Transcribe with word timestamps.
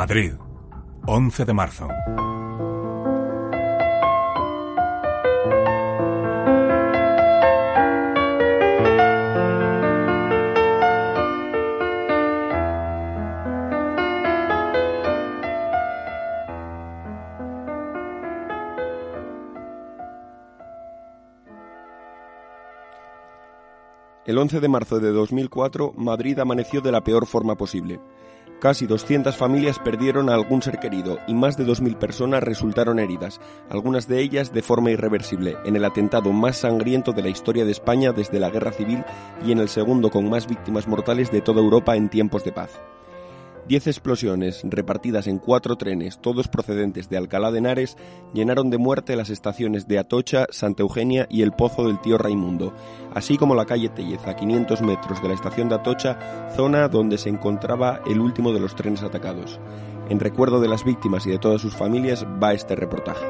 Madrid, 0.00 0.34
11 1.08 1.44
de 1.44 1.52
marzo. 1.52 1.88
El 24.24 24.38
11 24.38 24.60
de 24.60 24.68
marzo 24.68 25.00
de 25.00 25.10
2004, 25.10 25.92
Madrid 25.96 26.38
amaneció 26.38 26.80
de 26.80 26.92
la 26.92 27.00
peor 27.00 27.26
forma 27.26 27.56
posible. 27.56 27.98
Casi 28.60 28.86
200 28.86 29.36
familias 29.36 29.78
perdieron 29.78 30.28
a 30.28 30.34
algún 30.34 30.62
ser 30.62 30.80
querido 30.80 31.20
y 31.28 31.34
más 31.34 31.56
de 31.56 31.64
2.000 31.64 31.96
personas 31.96 32.42
resultaron 32.42 32.98
heridas, 32.98 33.40
algunas 33.70 34.08
de 34.08 34.20
ellas 34.20 34.52
de 34.52 34.62
forma 34.62 34.90
irreversible, 34.90 35.56
en 35.64 35.76
el 35.76 35.84
atentado 35.84 36.32
más 36.32 36.56
sangriento 36.56 37.12
de 37.12 37.22
la 37.22 37.28
historia 37.28 37.64
de 37.64 37.70
España 37.70 38.12
desde 38.12 38.40
la 38.40 38.50
Guerra 38.50 38.72
Civil 38.72 39.04
y 39.46 39.52
en 39.52 39.60
el 39.60 39.68
segundo 39.68 40.10
con 40.10 40.28
más 40.28 40.48
víctimas 40.48 40.88
mortales 40.88 41.30
de 41.30 41.40
toda 41.40 41.60
Europa 41.60 41.94
en 41.94 42.08
tiempos 42.08 42.42
de 42.42 42.50
paz. 42.50 42.80
Diez 43.68 43.86
explosiones, 43.86 44.62
repartidas 44.64 45.26
en 45.26 45.38
cuatro 45.38 45.76
trenes, 45.76 46.18
todos 46.22 46.48
procedentes 46.48 47.10
de 47.10 47.18
Alcalá 47.18 47.50
de 47.50 47.58
Henares, 47.58 47.98
llenaron 48.32 48.70
de 48.70 48.78
muerte 48.78 49.14
las 49.14 49.28
estaciones 49.28 49.86
de 49.86 49.98
Atocha, 49.98 50.46
Santa 50.48 50.82
Eugenia 50.82 51.26
y 51.28 51.42
el 51.42 51.52
Pozo 51.52 51.86
del 51.86 52.00
Tío 52.00 52.16
Raimundo, 52.16 52.72
así 53.12 53.36
como 53.36 53.54
la 53.54 53.66
calle 53.66 53.90
Tellez, 53.90 54.26
a 54.26 54.36
500 54.36 54.80
metros 54.80 55.20
de 55.20 55.28
la 55.28 55.34
estación 55.34 55.68
de 55.68 55.74
Atocha, 55.74 56.48
zona 56.56 56.88
donde 56.88 57.18
se 57.18 57.28
encontraba 57.28 58.00
el 58.06 58.20
último 58.20 58.54
de 58.54 58.60
los 58.60 58.74
trenes 58.74 59.02
atacados. 59.02 59.60
En 60.08 60.18
recuerdo 60.18 60.62
de 60.62 60.68
las 60.68 60.82
víctimas 60.82 61.26
y 61.26 61.30
de 61.30 61.38
todas 61.38 61.60
sus 61.60 61.76
familias 61.76 62.24
va 62.42 62.54
este 62.54 62.74
reportaje. 62.74 63.26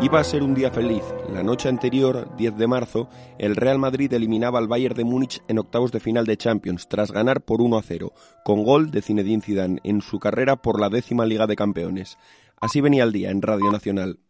Iba 0.00 0.20
a 0.20 0.24
ser 0.24 0.44
un 0.44 0.54
día 0.54 0.70
feliz. 0.70 1.02
La 1.32 1.42
noche 1.42 1.68
anterior, 1.68 2.28
10 2.36 2.56
de 2.56 2.68
marzo, 2.68 3.08
el 3.36 3.56
Real 3.56 3.80
Madrid 3.80 4.12
eliminaba 4.12 4.60
al 4.60 4.68
Bayern 4.68 4.94
de 4.94 5.02
Múnich 5.02 5.42
en 5.48 5.58
octavos 5.58 5.90
de 5.90 5.98
final 5.98 6.24
de 6.24 6.36
Champions, 6.36 6.86
tras 6.86 7.10
ganar 7.10 7.40
por 7.40 7.60
1 7.60 7.76
a 7.76 7.82
0, 7.82 8.12
con 8.44 8.62
gol 8.62 8.92
de 8.92 9.02
Zinedine 9.02 9.42
Zidane 9.42 9.80
en 9.82 10.00
su 10.00 10.20
carrera 10.20 10.54
por 10.54 10.80
la 10.80 10.88
décima 10.88 11.26
Liga 11.26 11.48
de 11.48 11.56
Campeones. 11.56 12.16
Así 12.60 12.80
venía 12.80 13.02
el 13.02 13.10
día 13.10 13.30
en 13.30 13.42
Radio 13.42 13.72
Nacional. 13.72 14.20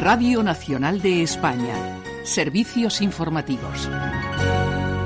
Radio 0.00 0.42
Nacional 0.42 1.02
de 1.02 1.22
España. 1.22 2.00
Servicios 2.24 3.02
informativos. 3.02 3.88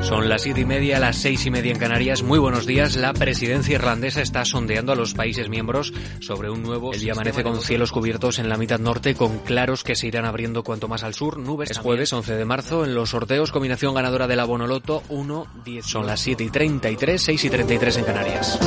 Son 0.02 0.28
las 0.28 0.42
siete 0.42 0.60
y 0.60 0.64
media, 0.64 0.98
las 0.98 1.16
seis 1.16 1.46
y 1.46 1.50
media 1.50 1.70
en 1.70 1.78
Canarias. 1.78 2.22
Muy 2.22 2.38
buenos 2.38 2.66
días. 2.66 2.96
La 2.96 3.12
presidencia 3.12 3.76
irlandesa 3.76 4.20
está 4.20 4.44
sondeando 4.44 4.92
a 4.92 4.96
los 4.96 5.14
países 5.14 5.48
miembros 5.48 5.92
sobre 6.20 6.50
un 6.50 6.62
nuevo. 6.62 6.92
El 6.92 7.00
día 7.00 7.12
amanece 7.12 7.44
con 7.44 7.60
cielos 7.60 7.92
cubiertos 7.92 8.40
en 8.40 8.48
la 8.48 8.56
mitad 8.56 8.80
norte, 8.80 9.14
con 9.14 9.38
claros 9.38 9.84
que 9.84 9.94
se 9.94 10.08
irán 10.08 10.24
abriendo 10.24 10.64
cuanto 10.64 10.88
más 10.88 11.04
al 11.04 11.14
sur. 11.14 11.38
Nubes. 11.38 11.70
Es 11.70 11.78
jueves 11.78 12.12
11 12.12 12.34
de 12.34 12.44
marzo. 12.44 12.84
En 12.84 12.94
los 12.94 13.10
sorteos, 13.10 13.52
combinación 13.52 13.94
ganadora 13.94 14.26
de 14.26 14.36
la 14.36 14.44
Bonoloto 14.44 15.02
1, 15.08 15.46
10. 15.64 15.86
Son 15.86 16.06
las 16.06 16.20
7 16.20 16.44
y 16.44 16.50
33, 16.50 17.22
6 17.22 17.44
y 17.44 17.50
33 17.50 17.96
en 17.98 18.04
Canarias. 18.04 18.58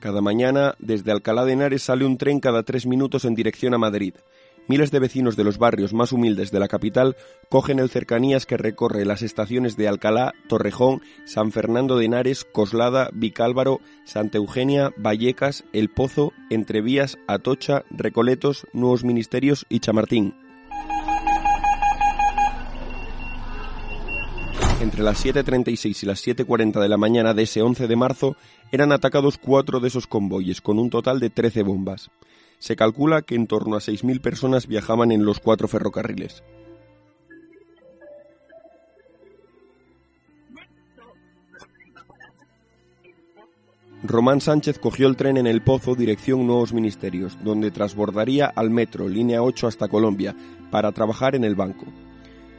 Cada 0.00 0.22
mañana, 0.22 0.76
desde 0.78 1.12
Alcalá 1.12 1.44
de 1.44 1.52
Henares 1.52 1.82
sale 1.82 2.06
un 2.06 2.16
tren 2.16 2.40
cada 2.40 2.62
tres 2.62 2.86
minutos 2.86 3.26
en 3.26 3.34
dirección 3.34 3.74
a 3.74 3.78
Madrid. 3.78 4.14
Miles 4.66 4.90
de 4.90 4.98
vecinos 4.98 5.36
de 5.36 5.44
los 5.44 5.58
barrios 5.58 5.92
más 5.92 6.12
humildes 6.12 6.50
de 6.50 6.58
la 6.58 6.68
capital 6.68 7.16
cogen 7.50 7.78
el 7.78 7.90
cercanías 7.90 8.46
que 8.46 8.56
recorre 8.56 9.04
las 9.04 9.20
estaciones 9.20 9.76
de 9.76 9.88
Alcalá, 9.88 10.32
Torrejón, 10.48 11.02
San 11.26 11.52
Fernando 11.52 11.98
de 11.98 12.06
Henares, 12.06 12.46
Coslada, 12.46 13.10
Vicálvaro, 13.12 13.80
Santa 14.06 14.38
Eugenia, 14.38 14.90
Vallecas, 14.96 15.64
El 15.74 15.90
Pozo, 15.90 16.32
Entrevías, 16.48 17.18
Atocha, 17.26 17.84
Recoletos, 17.90 18.66
Nuevos 18.72 19.04
Ministerios 19.04 19.66
y 19.68 19.80
Chamartín. 19.80 20.34
Entre 24.80 25.02
las 25.02 25.22
7.36 25.22 26.02
y 26.02 26.06
las 26.06 26.26
7.40 26.26 26.80
de 26.80 26.88
la 26.88 26.96
mañana 26.96 27.34
de 27.34 27.42
ese 27.42 27.60
11 27.60 27.86
de 27.86 27.96
marzo 27.96 28.36
eran 28.72 28.92
atacados 28.92 29.36
cuatro 29.36 29.78
de 29.78 29.88
esos 29.88 30.06
convoyes, 30.06 30.62
con 30.62 30.78
un 30.78 30.88
total 30.88 31.20
de 31.20 31.28
13 31.28 31.62
bombas. 31.64 32.10
Se 32.58 32.76
calcula 32.76 33.20
que 33.20 33.34
en 33.34 33.46
torno 33.46 33.76
a 33.76 33.80
6.000 33.80 34.22
personas 34.22 34.66
viajaban 34.66 35.12
en 35.12 35.26
los 35.26 35.38
cuatro 35.38 35.68
ferrocarriles. 35.68 36.42
Román 44.02 44.40
Sánchez 44.40 44.78
cogió 44.78 45.08
el 45.08 45.16
tren 45.16 45.36
en 45.36 45.46
El 45.46 45.62
Pozo 45.62 45.94
dirección 45.94 46.46
Nuevos 46.46 46.72
Ministerios, 46.72 47.36
donde 47.44 47.70
transbordaría 47.70 48.46
al 48.46 48.70
metro, 48.70 49.10
línea 49.10 49.42
8 49.42 49.66
hasta 49.66 49.88
Colombia, 49.88 50.34
para 50.70 50.90
trabajar 50.92 51.34
en 51.34 51.44
el 51.44 51.54
banco. 51.54 51.84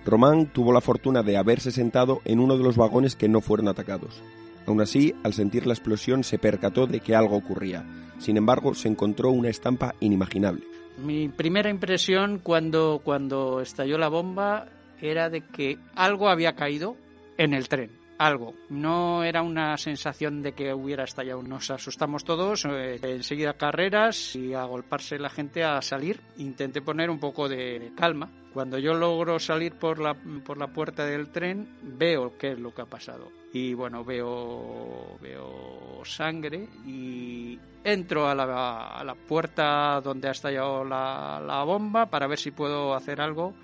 Román 0.05 0.47
tuvo 0.47 0.73
la 0.73 0.81
fortuna 0.81 1.21
de 1.21 1.37
haberse 1.37 1.71
sentado 1.71 2.21
en 2.25 2.39
uno 2.39 2.57
de 2.57 2.63
los 2.63 2.75
vagones 2.75 3.15
que 3.15 3.29
no 3.29 3.41
fueron 3.41 3.67
atacados. 3.67 4.21
Aún 4.65 4.81
así, 4.81 5.13
al 5.23 5.33
sentir 5.33 5.67
la 5.67 5.73
explosión 5.73 6.23
se 6.23 6.39
percató 6.39 6.87
de 6.87 6.99
que 6.99 7.15
algo 7.15 7.35
ocurría. 7.35 7.85
Sin 8.17 8.37
embargo, 8.37 8.73
se 8.73 8.87
encontró 8.87 9.31
una 9.31 9.49
estampa 9.49 9.95
inimaginable. 9.99 10.63
Mi 10.97 11.29
primera 11.29 11.69
impresión 11.69 12.39
cuando, 12.39 13.01
cuando 13.03 13.61
estalló 13.61 13.97
la 13.97 14.09
bomba 14.09 14.67
era 15.01 15.29
de 15.29 15.41
que 15.41 15.77
algo 15.95 16.29
había 16.29 16.53
caído 16.53 16.95
en 17.37 17.53
el 17.53 17.67
tren. 17.69 18.00
Algo. 18.21 18.53
No 18.69 19.23
era 19.23 19.41
una 19.41 19.75
sensación 19.77 20.43
de 20.43 20.53
que 20.53 20.75
hubiera 20.75 21.05
estallado. 21.05 21.41
Nos 21.41 21.71
asustamos 21.71 22.23
todos. 22.23 22.65
Eh, 22.65 22.99
enseguida 23.01 23.53
carreras 23.53 24.35
y 24.35 24.53
a 24.53 24.63
golparse 24.65 25.17
la 25.17 25.31
gente 25.31 25.63
a 25.63 25.81
salir. 25.81 26.21
Intenté 26.37 26.83
poner 26.83 27.09
un 27.09 27.19
poco 27.19 27.49
de 27.49 27.91
calma. 27.97 28.29
Cuando 28.53 28.77
yo 28.77 28.93
logro 28.93 29.39
salir 29.39 29.73
por 29.73 29.97
la, 29.97 30.13
por 30.13 30.59
la 30.59 30.67
puerta 30.67 31.03
del 31.03 31.31
tren, 31.31 31.67
veo 31.81 32.37
qué 32.37 32.51
es 32.51 32.59
lo 32.59 32.75
que 32.75 32.83
ha 32.83 32.85
pasado. 32.85 33.31
Y 33.53 33.73
bueno, 33.73 34.05
veo, 34.05 35.17
veo 35.19 36.05
sangre 36.05 36.69
y 36.85 37.57
entro 37.83 38.27
a 38.27 38.35
la, 38.35 38.99
a 38.99 39.03
la 39.03 39.15
puerta 39.15 39.99
donde 39.99 40.27
ha 40.27 40.31
estallado 40.31 40.85
la, 40.85 41.41
la 41.43 41.63
bomba 41.63 42.05
para 42.05 42.27
ver 42.27 42.37
si 42.37 42.51
puedo 42.51 42.93
hacer 42.93 43.19
algo, 43.19 43.55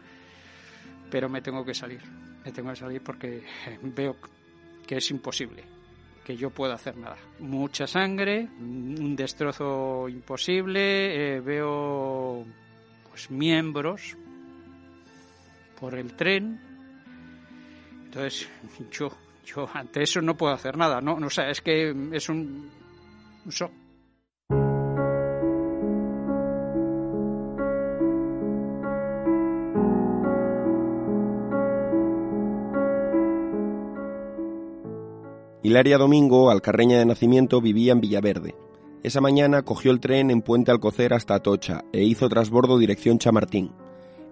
pero 1.12 1.29
me 1.29 1.44
tengo 1.44 1.63
que 1.63 1.75
salir. 1.75 2.01
Me 2.44 2.51
tengo 2.51 2.72
que 2.72 2.75
salir 2.78 3.03
porque 3.03 3.44
veo 3.84 4.16
que 4.88 4.98
es 4.98 5.12
imposible 5.12 5.64
que 6.25 6.36
yo 6.36 6.50
pueda 6.50 6.74
hacer 6.74 6.98
nada. 6.98 7.18
Mucha 7.40 7.88
sangre, 7.88 8.50
un 8.59 9.16
destrozo 9.16 10.09
imposible, 10.09 11.38
eh, 11.38 11.40
veo 11.40 12.46
pues 13.09 13.31
miembros 13.31 14.18
por 15.80 15.96
el 15.96 16.16
tren. 16.16 16.59
Entonces, 18.06 18.50
yo 18.92 19.09
yo 19.48 19.70
ante 19.74 20.03
eso 20.03 20.22
no 20.22 20.36
puedo 20.36 20.53
hacer 20.53 20.78
nada, 20.78 21.00
no, 21.00 21.16
o 21.16 21.30
sea, 21.30 21.50
es 21.50 21.62
que 21.62 21.96
es 22.12 22.30
un 22.30 22.69
Hilaria 35.68 35.98
Domingo, 35.98 36.50
alcarreña 36.50 36.98
de 36.98 37.06
nacimiento, 37.06 37.60
vivía 37.60 37.92
en 37.92 38.00
Villaverde. 38.00 38.56
Esa 39.04 39.19
mañana 39.19 39.64
cogió 39.64 39.92
el 39.92 40.00
tren 40.00 40.31
en 40.31 40.42
Puente 40.42 40.72
Alcocer 40.72 41.14
hasta 41.14 41.36
Atocha 41.36 41.84
e 41.92 42.06
hizo 42.06 42.30
trasbordo 42.30 42.78
dirección 42.78 43.19
Chamartín. 43.19 43.74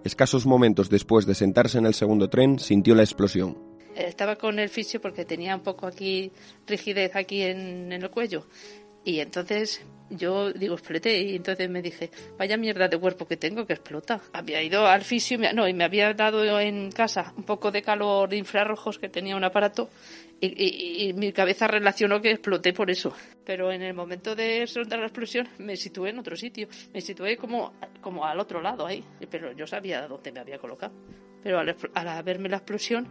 Escasos 0.06 0.46
momentos 0.46 0.90
después 0.90 1.26
de 1.26 1.36
sentarse 1.36 1.78
en 1.78 1.88
el 1.88 1.94
segundo 1.94 2.30
tren, 2.30 2.58
sintió 2.58 2.96
la 2.96 3.04
explosión. 3.04 3.58
Estaba 3.98 4.38
con 4.38 4.60
el 4.60 4.70
fisio 4.70 5.02
porque 5.02 5.26
tenía 5.26 5.54
un 5.58 5.62
poco 5.62 5.88
aquí 5.88 6.32
rigidez 6.68 7.18
aquí 7.18 7.42
en, 7.42 7.92
en 7.92 8.02
el 8.02 8.10
cuello 8.10 8.46
Y 9.06 9.19
entonces 9.19 9.86
yo 10.10 10.52
digo, 10.52 10.75
exploté 10.75 11.22
y 11.22 11.36
entonces 11.36 11.69
me 11.69 11.81
dije, 11.81 12.12
vaya 12.38 12.57
mierda 12.57 12.88
de 12.88 12.98
cuerpo 12.98 13.28
que 13.28 13.38
tengo 13.38 13.66
que 13.66 13.74
explota. 13.74 14.22
Había 14.34 14.62
ido 14.62 14.88
al 14.88 15.04
fisio, 15.04 15.38
no, 15.54 15.68
y 15.68 15.74
me 15.74 15.84
había 15.84 16.13
dado 16.13 16.60
en 16.60 16.92
casa 16.92 17.34
un 17.38 17.44
poco 17.44 17.72
de 17.72 17.81
calor 17.81 18.30
de 18.30 18.38
infrarrojos 18.38 19.00
que 19.00 19.10
tenía 19.10 19.36
un 19.36 19.44
aparato 19.44 19.90
y, 20.42 21.13
mi 21.13 21.31
cabeza 21.31 21.68
relacionó 21.68 22.22
que 22.22 22.31
exploté 22.31 22.74
por 22.74 22.90
eso. 22.90 23.13
Pero 23.46 23.72
en 23.72 23.81
el 23.81 23.94
momento 23.94 24.36
de 24.36 24.68
soltar 24.68 25.00
la 25.00 25.06
explosión 25.06 25.48
me 25.60 25.75
situé 25.75 26.10
en 26.10 26.19
otro 26.19 26.36
sitio, 26.36 26.68
me 26.94 27.02
situé 27.02 27.38
como, 27.38 27.74
como 28.02 28.25
al 28.25 28.40
otro 28.40 28.62
lado 28.62 28.86
ahí, 28.86 29.04
pero 29.30 29.54
yo 29.54 29.66
sabía 29.66 30.07
dónde 30.07 30.31
me 30.31 30.40
había 30.40 30.57
colocado. 30.57 30.94
Pero 31.44 31.60
al, 31.60 31.75
al 31.94 32.24
verme 32.24 32.50
la 32.50 32.57
explosión 32.57 33.07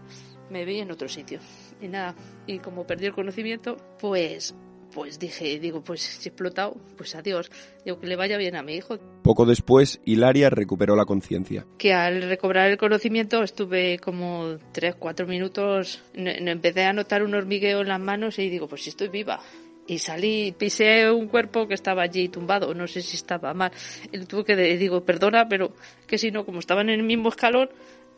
me 0.51 0.65
vi 0.65 0.81
en 0.81 0.91
otro 0.91 1.09
sitio. 1.09 1.39
Y 1.81 1.89
nada, 1.89 2.15
y 2.47 2.59
como 2.59 2.87
perdí 2.87 3.07
el 3.07 3.13
conocimiento, 3.13 3.77
pues 4.01 4.55
pues 4.95 5.19
dije, 5.19 5.59
digo, 5.59 5.83
pues 5.83 6.01
si 6.03 6.29
he 6.29 6.31
explotado, 6.31 6.77
pues 6.97 7.15
adiós. 7.17 7.51
Digo, 7.85 7.99
que 7.99 8.07
le 8.07 8.15
vaya 8.15 8.39
bien 8.39 8.55
a 8.55 8.63
mi 8.63 8.75
hijo. 8.75 8.99
Poco 9.23 9.45
después, 9.45 10.01
Hilaria 10.05 10.51
recuperó 10.51 10.95
la 10.95 11.05
conciencia. 11.05 11.67
Que 11.77 11.93
al 11.93 12.23
recobrar 12.23 12.71
el 12.71 12.79
conocimiento 12.79 13.43
estuve 13.43 13.99
como 13.99 14.57
tres, 14.73 14.95
cuatro 14.95 15.27
minutos, 15.27 16.03
empecé 16.15 16.85
a 16.85 16.93
notar 16.93 17.25
un 17.25 17.35
hormigueo 17.35 17.81
en 17.81 17.89
las 17.89 18.01
manos 18.01 18.39
y 18.39 18.49
digo, 18.49 18.69
pues 18.69 18.85
si 18.85 18.91
estoy 18.91 19.09
viva. 19.09 19.41
Y 19.87 19.99
salí, 19.99 20.55
pisé 20.57 21.11
un 21.11 21.27
cuerpo 21.27 21.67
que 21.67 21.75
estaba 21.75 22.03
allí 22.03 22.29
tumbado, 22.29 22.73
no 22.73 22.87
sé 22.87 23.03
si 23.03 23.17
estaba 23.17 23.53
mal. 23.53 23.73
Y 24.13 24.19
tuve 24.21 24.45
que, 24.45 24.57
digo, 24.77 25.05
perdona, 25.05 25.49
pero 25.49 25.75
que 26.07 26.19
si 26.19 26.31
no, 26.31 26.47
como 26.47 26.61
estaban 26.61 26.89
en 26.89 27.01
el 27.01 27.07
mismo 27.07 27.29
escalón, 27.29 27.69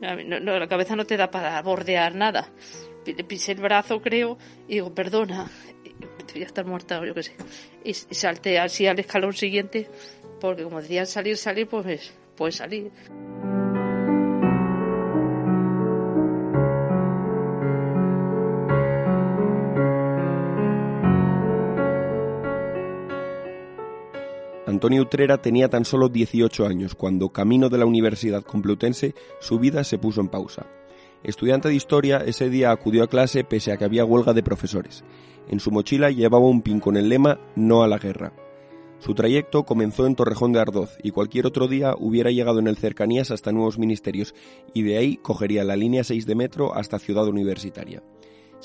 la 0.01 0.69
cabeza 0.69 0.95
no 0.95 1.07
te 1.07 1.17
da 1.17 1.31
para 1.31 1.61
bordear 1.63 2.15
nada. 2.15 2.53
Pisé 3.29 3.53
el 3.53 3.61
brazo, 3.61 4.01
creo, 4.03 4.37
y 4.69 4.75
digo, 4.75 4.93
perdona 4.95 5.51
ya 6.39 6.47
estar 6.47 6.65
muerta 6.65 7.05
yo 7.05 7.15
qué 7.15 7.23
sé. 7.23 7.33
Y, 7.85 7.95
salté 7.95 8.59
así 8.59 8.87
al 8.87 8.99
escalón 8.99 9.35
siguiente, 9.35 9.89
porque 10.41 10.65
como 10.65 10.81
decían 10.81 11.07
salir, 11.07 11.37
salir, 11.37 11.67
pues, 11.67 12.13
pues 12.37 12.57
salir. 12.57 12.91
Antonio 24.67 25.03
Utrera 25.03 25.39
tenía 25.39 25.71
tan 25.71 25.85
solo 25.85 26.09
18 26.09 26.67
años 26.67 26.95
cuando, 26.95 27.31
camino 27.31 27.69
de 27.69 27.79
la 27.79 27.87
Universidad 27.87 28.43
Complutense, 28.43 29.15
su 29.41 29.59
vida 29.59 29.85
se 29.85 29.97
puso 29.97 30.21
en 30.21 30.29
pausa. 30.29 30.67
Estudiante 31.27 31.67
de 31.67 31.75
historia, 31.75 32.19
ese 32.19 32.49
día 32.51 32.71
acudió 32.71 33.03
a 33.03 33.09
clase 33.09 33.43
pese 33.43 33.73
a 33.73 33.77
que 33.77 33.85
había 33.85 34.05
huelga 34.05 34.33
de 34.33 34.45
profesores. 34.45 35.03
En 35.49 35.59
su 35.59 35.73
mochila 35.73 36.13
llevaba 36.13 36.47
un 36.47 36.63
pin 36.63 36.79
con 36.79 36.97
el 36.97 37.09
lema 37.09 37.41
No 37.57 37.83
a 37.83 37.89
la 37.89 37.99
guerra. 37.99 38.33
Su 39.01 39.13
trayecto 39.13 39.65
comenzó 39.65 40.07
en 40.07 40.15
Torrejón 40.15 40.53
de 40.53 40.61
Ardoz 40.61 40.97
y 41.03 41.11
cualquier 41.11 41.49
otro 41.49 41.67
día 41.67 41.97
hubiera 41.99 42.31
llegado 42.31 42.61
en 42.61 42.69
el 42.69 42.77
cercanías 42.77 43.33
hasta 43.33 43.51
nuevos 43.51 43.77
ministerios 43.77 44.37
y 44.73 44.85
de 44.85 44.99
ahí 44.99 45.17
cogería 45.17 45.65
la 45.65 45.75
línea 45.75 46.05
6 46.05 46.27
de 46.27 46.37
metro 46.37 46.77
hasta 46.77 47.01
Ciudad 47.01 47.27
Universitaria. 47.27 48.05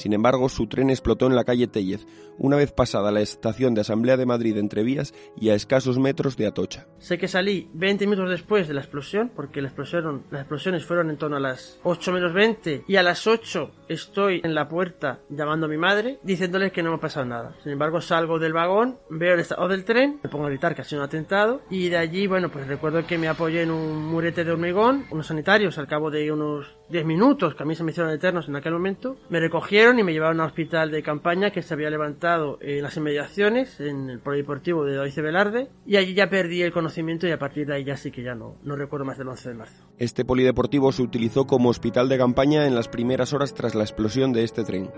Sin 0.01 0.13
embargo, 0.13 0.49
su 0.49 0.65
tren 0.65 0.89
explotó 0.89 1.27
en 1.27 1.35
la 1.35 1.43
calle 1.43 1.67
Tellez, 1.67 2.07
una 2.39 2.57
vez 2.57 2.71
pasada 2.71 3.11
la 3.11 3.21
estación 3.21 3.75
de 3.75 3.81
Asamblea 3.81 4.17
de 4.17 4.25
Madrid 4.25 4.57
entre 4.57 4.81
vías 4.81 5.13
y 5.39 5.49
a 5.49 5.53
escasos 5.53 5.99
metros 5.99 6.37
de 6.37 6.47
Atocha. 6.47 6.87
Sé 6.97 7.19
que 7.19 7.27
salí 7.27 7.69
20 7.75 8.07
minutos 8.07 8.31
después 8.31 8.67
de 8.67 8.73
la 8.73 8.81
explosión, 8.81 9.31
porque 9.35 9.61
la 9.61 9.67
explosión, 9.67 10.23
las 10.31 10.41
explosiones 10.41 10.85
fueron 10.85 11.11
en 11.11 11.17
torno 11.17 11.37
a 11.37 11.39
las 11.39 11.79
8 11.83 12.11
menos 12.13 12.33
20 12.33 12.85
y 12.87 12.95
a 12.95 13.03
las 13.03 13.27
8 13.27 13.69
estoy 13.89 14.41
en 14.43 14.55
la 14.55 14.67
puerta 14.67 15.19
llamando 15.29 15.67
a 15.67 15.69
mi 15.69 15.77
madre 15.77 16.17
diciéndole 16.23 16.71
que 16.71 16.81
no 16.81 16.89
me 16.89 16.95
ha 16.95 16.99
pasado 16.99 17.27
nada. 17.27 17.55
Sin 17.61 17.71
embargo, 17.71 18.01
salgo 18.01 18.39
del 18.39 18.53
vagón, 18.53 18.97
veo 19.11 19.35
el 19.35 19.41
estado 19.41 19.67
del 19.67 19.85
tren, 19.85 20.19
me 20.23 20.31
pongo 20.31 20.47
a 20.47 20.49
gritar 20.49 20.73
que 20.73 20.81
ha 20.81 20.85
sido 20.85 21.01
un 21.01 21.05
atentado 21.05 21.61
y 21.69 21.89
de 21.89 21.97
allí, 21.97 22.25
bueno, 22.25 22.49
pues 22.49 22.65
recuerdo 22.65 23.05
que 23.05 23.19
me 23.19 23.27
apoyé 23.27 23.61
en 23.61 23.69
un 23.69 24.03
murete 24.07 24.43
de 24.43 24.51
hormigón, 24.51 25.05
unos 25.11 25.27
sanitarios 25.27 25.77
al 25.77 25.85
cabo 25.85 26.09
de 26.09 26.31
unos 26.31 26.75
10 26.89 27.05
minutos, 27.05 27.53
que 27.53 27.61
a 27.61 27.65
mí 27.67 27.75
se 27.75 27.83
me 27.83 27.91
hicieron 27.91 28.11
eternos 28.11 28.47
en 28.47 28.55
aquel 28.55 28.73
momento, 28.73 29.17
me 29.29 29.39
recogieron 29.39 29.90
y 29.99 30.03
me 30.03 30.13
llevaron 30.13 30.39
a 30.39 30.43
un 30.43 30.49
hospital 30.49 30.91
de 30.91 31.03
campaña 31.03 31.51
que 31.51 31.61
se 31.61 31.73
había 31.73 31.89
levantado 31.89 32.57
en 32.61 32.83
las 32.83 32.97
inmediaciones, 32.97 33.79
en 33.79 34.09
el 34.09 34.19
polideportivo 34.19 34.85
de 34.85 34.95
David 34.95 35.15
Velarde, 35.21 35.69
y 35.85 35.97
allí 35.97 36.13
ya 36.13 36.29
perdí 36.29 36.61
el 36.61 36.71
conocimiento 36.71 37.27
y 37.27 37.31
a 37.31 37.39
partir 37.39 37.67
de 37.67 37.75
ahí 37.75 37.83
ya 37.83 37.97
sí 37.97 38.11
que 38.11 38.23
ya 38.23 38.35
no, 38.35 38.55
no 38.63 38.75
recuerdo 38.75 39.05
más 39.05 39.17
del 39.17 39.27
11 39.27 39.49
de 39.49 39.55
marzo. 39.55 39.85
Este 39.97 40.25
polideportivo 40.25 40.91
se 40.91 41.01
utilizó 41.01 41.45
como 41.45 41.69
hospital 41.69 42.09
de 42.09 42.17
campaña 42.17 42.65
en 42.65 42.75
las 42.75 42.87
primeras 42.87 43.33
horas 43.33 43.53
tras 43.53 43.75
la 43.75 43.83
explosión 43.83 44.33
de 44.33 44.43
este 44.43 44.63
tren. 44.63 44.89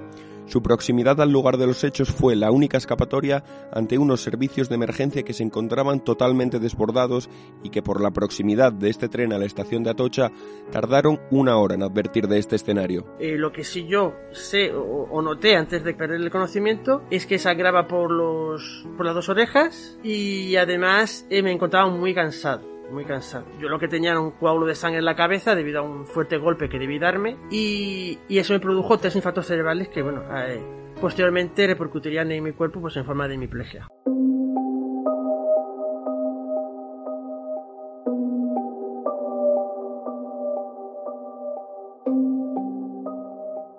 Su 0.46 0.62
proximidad 0.62 1.22
al 1.22 1.32
lugar 1.32 1.58
de 1.58 1.68
los 1.68 1.84
hechos 1.84 2.10
fue 2.12 2.36
la 2.36 2.52
única 2.52 2.78
escapatoria 2.78 3.44
ante 3.72 3.98
unos 3.98 4.22
servicios 4.22 4.70
de 4.70 4.76
emergencia 4.76 5.24
que 5.24 5.34
se 5.34 5.44
encontraban 5.44 6.04
totalmente 6.04 6.60
desbordados 6.60 7.30
y 7.64 7.70
que 7.70 7.82
por 7.82 8.02
la 8.02 8.12
proximidad 8.12 8.74
de 8.74 8.90
este 8.90 9.08
tren 9.08 9.32
a 9.34 9.38
la 9.38 9.46
estación 9.46 9.84
de 9.84 9.92
Atocha 9.92 10.32
tardaron 10.72 11.20
una 11.32 11.58
hora 11.58 11.76
en 11.76 11.84
advertir 11.84 12.28
de 12.28 12.40
este 12.40 12.58
escenario. 12.58 13.06
Eh, 13.20 13.38
lo 13.38 13.52
que 13.52 13.64
sí 13.64 13.88
yo 13.88 14.14
sé 14.32 14.72
o, 14.74 15.22
noté 15.22 15.56
antes 15.56 15.84
de 15.84 15.94
perder 15.94 16.20
el 16.20 16.30
conocimiento 16.30 17.04
es 17.10 17.26
que 17.26 17.40
sangraba 17.40 17.88
por, 17.88 18.12
los, 18.12 18.86
por 18.98 19.06
las 19.06 19.16
dos 19.16 19.30
orejas 19.30 19.98
y 20.04 20.58
además 20.58 21.26
eh, 21.30 21.42
me 21.42 21.52
encontraba 21.52 21.90
muy 21.90 22.14
cansado 22.14 22.73
muy 22.92 23.06
cansado. 23.06 23.46
Yo 23.60 23.70
lo 23.70 23.80
que 23.80 23.88
tenía 23.88 24.12
era 24.12 24.20
un 24.20 24.32
coágulo 24.32 24.66
de 24.66 24.76
sangre 24.76 25.00
en 25.00 25.06
la 25.06 25.16
cabeza 25.16 25.56
debido 25.56 25.80
a 25.80 25.84
un 25.84 26.06
fuerte 26.06 26.38
golpe 26.38 26.70
que 26.70 26.80
debí 26.80 27.00
darme 27.00 27.38
y, 27.50 28.20
eso 28.30 28.54
me 28.54 28.60
produjo 28.60 28.98
tres 28.98 29.16
infartos 29.16 29.48
cerebrales 29.48 29.88
que, 29.90 30.02
bueno, 30.02 30.24
eh, 30.36 30.62
posteriormente 31.00 31.66
repercutirían 31.68 32.32
en 32.32 32.44
mi 32.44 32.52
cuerpo 32.52 32.82
pues 32.82 32.96
en 32.98 33.06
forma 33.06 33.28
de 33.28 33.36
hemiplegia. 33.36 33.88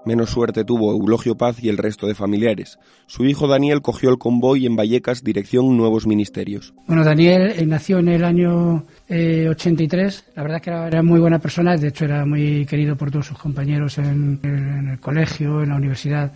Menos 0.07 0.31
suerte 0.31 0.65
tuvo 0.65 0.93
Eulogio 0.93 1.37
Paz 1.37 1.63
y 1.63 1.71
el 1.71 1.79
resto 1.79 2.07
de 2.07 2.15
familiares. 2.15 2.79
Su 3.07 3.25
hijo 3.25 3.49
Daniel 3.49 3.81
cogió 3.81 4.11
el 4.11 4.19
convoy 4.19 4.67
en 4.67 4.77
Vallecas 4.77 5.25
dirección 5.25 5.77
Nuevos 5.79 6.07
Ministerios. 6.07 6.75
Bueno, 6.87 7.05
Daniel 7.05 7.55
eh, 7.57 7.65
nació 7.65 8.01
en 8.01 8.09
el 8.09 8.25
año 8.25 8.85
83. 9.09 10.19
Eh, 10.19 10.33
La 10.37 10.43
verdad 10.43 10.57
es 10.59 10.63
que 10.63 10.71
era, 10.71 11.03
muy 11.03 11.21
buena 11.21 11.39
persona. 11.39 11.77
De 11.77 11.89
hecho, 11.89 12.05
era 12.05 12.27
muy 12.27 12.67
querido 12.67 12.97
por 12.97 13.11
todos 13.11 13.29
sus 13.29 13.39
compañeros 13.39 13.97
en, 13.97 14.41
el 14.43 15.01
colegio, 15.01 15.63
en 15.63 15.71
la 15.71 15.77
universidad. 15.77 16.33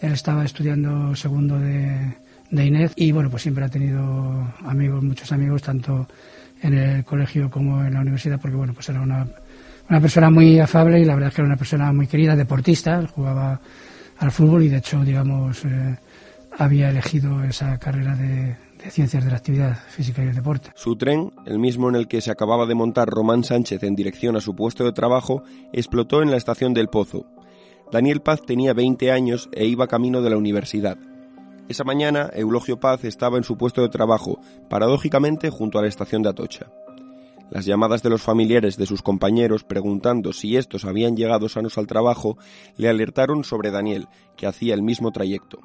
Él 0.00 0.12
estaba 0.12 0.44
estudiando 0.44 1.14
segundo 1.14 1.58
de, 1.60 2.16
de 2.50 2.66
Inés 2.66 2.92
y 2.96 3.12
bueno, 3.12 3.30
pues 3.30 3.42
siempre 3.42 3.64
ha 3.64 3.68
tenido 3.68 4.02
amigos, 4.64 5.04
muchos 5.04 5.30
amigos, 5.30 5.62
tanto 5.62 6.08
en 6.62 6.74
el 6.74 7.04
colegio 7.04 7.48
como 7.48 7.84
en 7.84 7.94
la 7.94 8.00
universidad, 8.00 8.40
porque 8.40 8.56
bueno, 8.56 8.74
pues 8.74 8.88
era 8.88 9.00
una 9.00 9.26
una 9.88 10.00
persona 10.00 10.30
muy 10.30 10.58
afable 10.58 11.00
y 11.00 11.04
la 11.04 11.14
verdad 11.14 11.28
es 11.28 11.34
que 11.34 11.42
era 11.42 11.46
una 11.46 11.56
persona 11.56 11.92
muy 11.92 12.06
querida, 12.06 12.36
deportista, 12.36 13.06
jugaba 13.06 13.60
al 14.18 14.30
fútbol 14.30 14.62
y 14.62 14.68
de 14.68 14.78
hecho, 14.78 15.02
digamos, 15.02 15.64
eh, 15.64 15.98
había 16.58 16.90
elegido 16.90 17.42
esa 17.44 17.78
carrera 17.78 18.14
de, 18.16 18.56
de, 18.82 18.90
ciencias 18.90 19.24
de 19.24 19.30
la 19.30 19.36
actividad 19.36 19.76
física 19.88 20.24
y 20.24 20.28
el 20.28 20.34
deporte. 20.34 20.70
Su 20.74 20.96
tren, 20.96 21.32
el 21.46 21.58
mismo 21.58 21.88
en 21.88 21.96
el 21.96 22.08
que 22.08 22.20
se 22.20 22.30
acababa 22.30 22.66
de 22.66 22.74
montar 22.74 23.08
Román 23.08 23.44
Sánchez 23.44 23.82
en 23.82 23.94
dirección 23.94 24.36
a 24.36 24.40
su 24.40 24.54
puesto 24.54 24.84
de 24.84 24.92
trabajo, 24.92 25.42
explotó 25.72 26.22
en 26.22 26.30
la 26.30 26.36
estación 26.36 26.74
del 26.74 26.88
Pozo. 26.88 27.26
Daniel 27.92 28.22
Paz 28.22 28.42
tenía 28.46 28.72
20 28.72 29.12
años 29.12 29.48
e 29.52 29.66
iba 29.66 29.86
camino 29.86 30.22
de 30.22 30.30
la 30.30 30.36
universidad. 30.36 30.96
Esa 31.68 31.84
mañana, 31.84 32.30
Eulogio 32.34 32.78
Paz 32.78 33.04
estaba 33.04 33.38
en 33.38 33.44
su 33.44 33.56
puesto 33.56 33.82
de 33.82 33.88
trabajo, 33.88 34.38
paradójicamente 34.68 35.50
junto 35.50 35.78
a 35.78 35.82
la 35.82 35.88
estación 35.88 36.22
de 36.22 36.30
Atocha. 36.30 36.66
Las 37.54 37.66
llamadas 37.66 38.02
de 38.02 38.10
los 38.10 38.20
familiares 38.20 38.76
de 38.76 38.84
sus 38.84 39.00
compañeros 39.00 39.62
preguntando 39.62 40.32
si 40.32 40.56
estos 40.56 40.84
habían 40.84 41.16
llegado 41.16 41.48
sanos 41.48 41.78
al 41.78 41.86
trabajo 41.86 42.36
le 42.76 42.88
alertaron 42.88 43.44
sobre 43.44 43.70
Daniel, 43.70 44.08
que 44.36 44.48
hacía 44.48 44.74
el 44.74 44.82
mismo 44.82 45.12
trayecto. 45.12 45.60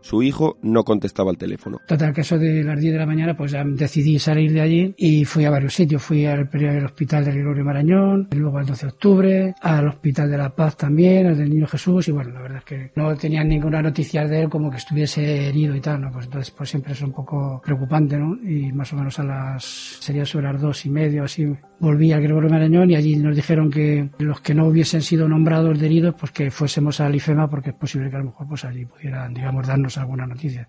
Su 0.00 0.22
hijo 0.22 0.56
no 0.62 0.84
contestaba 0.84 1.30
el 1.30 1.38
teléfono. 1.38 1.78
Total, 1.86 2.12
que 2.12 2.22
eso 2.22 2.38
de 2.38 2.64
las 2.64 2.78
10 2.80 2.92
de 2.92 2.98
la 2.98 3.06
mañana, 3.06 3.36
pues 3.36 3.52
ya 3.52 3.64
decidí 3.64 4.18
salir 4.18 4.52
de 4.52 4.60
allí 4.60 4.94
y 4.96 5.24
fui 5.24 5.44
a 5.44 5.50
varios 5.50 5.74
sitios. 5.74 6.02
Fui 6.02 6.26
al, 6.26 6.48
hospital 6.84 7.24
del 7.24 7.34
Gregorio 7.34 7.64
Marañón, 7.64 8.28
luego 8.34 8.58
al 8.58 8.66
12 8.66 8.86
de 8.86 8.92
octubre, 8.92 9.54
al 9.60 9.88
hospital 9.88 10.30
de 10.30 10.38
La 10.38 10.54
Paz 10.54 10.76
también, 10.76 11.26
al 11.26 11.36
del 11.36 11.50
Niño 11.50 11.66
Jesús, 11.66 12.08
y 12.08 12.12
bueno, 12.12 12.30
la 12.30 12.42
verdad 12.42 12.58
es 12.58 12.64
que 12.64 12.92
no 12.96 13.14
tenían 13.16 13.48
ninguna 13.48 13.82
noticia 13.82 14.26
de 14.26 14.42
él 14.42 14.48
como 14.48 14.70
que 14.70 14.78
estuviese 14.78 15.48
herido 15.48 15.74
y 15.74 15.80
tal, 15.80 16.00
¿no? 16.00 16.10
Pues 16.10 16.26
entonces, 16.26 16.50
pues 16.50 16.70
siempre 16.70 16.92
es 16.92 17.02
un 17.02 17.12
poco 17.12 17.60
preocupante, 17.64 18.16
¿no? 18.18 18.36
Y 18.42 18.72
más 18.72 18.92
o 18.92 18.96
menos 18.96 19.18
a 19.18 19.24
las, 19.24 19.64
sería 20.00 20.24
sobre 20.24 20.52
las 20.52 20.60
dos 20.60 20.86
y 20.86 20.90
medio, 20.90 21.24
así, 21.24 21.46
volví 21.80 22.12
al 22.12 22.22
Gregorio 22.22 22.50
Marañón 22.50 22.90
y 22.90 22.94
allí 22.94 23.16
nos 23.16 23.34
dijeron 23.34 23.70
que 23.70 24.10
los 24.18 24.40
que 24.40 24.54
no 24.54 24.66
hubiesen 24.66 25.02
sido 25.02 25.28
nombrados 25.28 25.78
de 25.78 25.86
heridos, 25.86 26.14
pues 26.18 26.30
que 26.30 26.50
fuésemos 26.50 27.00
al 27.00 27.14
IFEMA 27.14 27.48
porque 27.48 27.70
es 27.70 27.76
posible 27.76 28.10
que 28.10 28.16
a 28.16 28.20
lo 28.20 28.26
mejor 28.26 28.46
pues 28.46 28.64
allí 28.64 28.84
pudieran, 28.84 29.34
digamos, 29.34 29.66
darnos 29.66 29.98
alguna 29.98 30.26
noticia. 30.26 30.68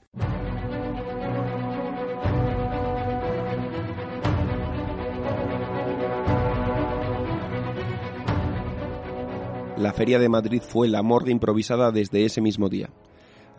La 9.77 9.93
Feria 9.93 10.19
de 10.19 10.29
Madrid 10.29 10.61
fue 10.61 10.87
la 10.87 11.01
morgue 11.01 11.31
improvisada 11.31 11.91
desde 11.91 12.23
ese 12.23 12.39
mismo 12.39 12.69
día. 12.69 12.89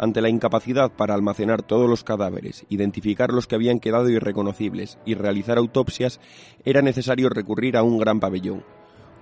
Ante 0.03 0.21
la 0.21 0.29
incapacidad 0.29 0.91
para 0.91 1.15
almacenar 1.15 1.63
todos 1.63 1.89
los 1.89 2.03
cadáveres, 2.03 2.67
identificar 2.69 3.33
los 3.33 3.47
que 3.47 3.55
habían 3.55 3.79
quedado 3.79 4.09
irreconocibles 4.11 4.99
y 5.07 5.15
realizar 5.15 5.59
autopsias, 5.59 6.19
era 6.65 6.83
necesario 6.83 7.29
recurrir 7.29 7.77
a 7.77 7.85
un 7.85 7.99
gran 7.99 8.19
pabellón. 8.19 8.65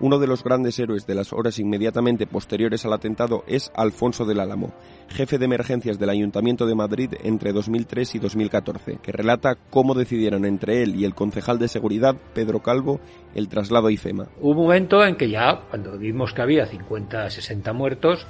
Uno 0.01 0.19
de 0.19 0.27
los 0.27 0.43
grandes 0.43 0.79
héroes 0.79 1.07
de 1.07 1.15
las 1.15 1.35
horas 1.35 1.59
inmediatamente 1.59 2.27
posteriores 2.27 2.87
al 2.87 2.95
atentado 2.95 3.45
es 3.47 3.71
Alfonso 3.77 4.25
del 4.25 4.41
Álamo, 4.41 4.73
jefe 5.11 5.37
de 5.37 5.45
emergencias 5.45 5.99
del 5.99 6.09
Ayuntamiento 6.09 6.65
de 6.65 6.75
Madrid 6.75 7.13
entre 7.23 7.53
2003 7.53 8.15
y 8.15 8.19
2014, 8.19 9.01
que 9.03 9.13
relata 9.13 9.59
cómo 9.69 9.93
decidieron 9.93 10.47
entre 10.47 10.83
él 10.83 10.97
y 10.97 11.05
el 11.05 11.15
concejal 11.15 11.59
de 11.59 11.69
seguridad, 11.69 12.17
Pedro 12.33 12.61
Calvo, 12.61 13.01
el 13.35 13.49
traslado 13.49 13.89
a 13.89 13.93
IFEMA. 13.93 14.29
Hubo 14.41 14.53
un 14.53 14.57
momento 14.57 15.05
en 15.05 15.17
que 15.17 15.29
ya, 15.29 15.65
cuando 15.69 15.99
vimos 15.99 16.33
que 16.33 16.41
había 16.41 16.65
50, 16.65 17.29
60 17.29 17.71
muertos, 17.75 18.27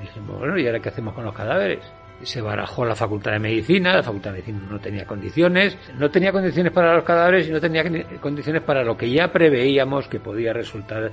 dijimos, 0.00 0.38
bueno, 0.38 0.58
¿y 0.58 0.66
ahora 0.66 0.80
qué 0.80 0.88
hacemos 0.88 1.14
con 1.14 1.24
los 1.24 1.34
cadáveres? 1.34 1.80
se 2.22 2.40
barajó 2.40 2.84
la 2.84 2.94
Facultad 2.94 3.32
de 3.32 3.38
Medicina, 3.38 3.96
la 3.96 4.02
Facultad 4.02 4.30
de 4.30 4.40
Medicina 4.40 4.68
no 4.70 4.78
tenía 4.78 5.06
condiciones, 5.06 5.78
no 5.98 6.10
tenía 6.10 6.32
condiciones 6.32 6.72
para 6.72 6.94
los 6.94 7.04
cadáveres 7.04 7.48
y 7.48 7.50
no 7.50 7.60
tenía 7.60 7.82
condiciones 8.20 8.62
para 8.62 8.84
lo 8.84 8.96
que 8.96 9.10
ya 9.10 9.32
preveíamos 9.32 10.08
que 10.08 10.20
podía 10.20 10.52
resultar 10.52 11.12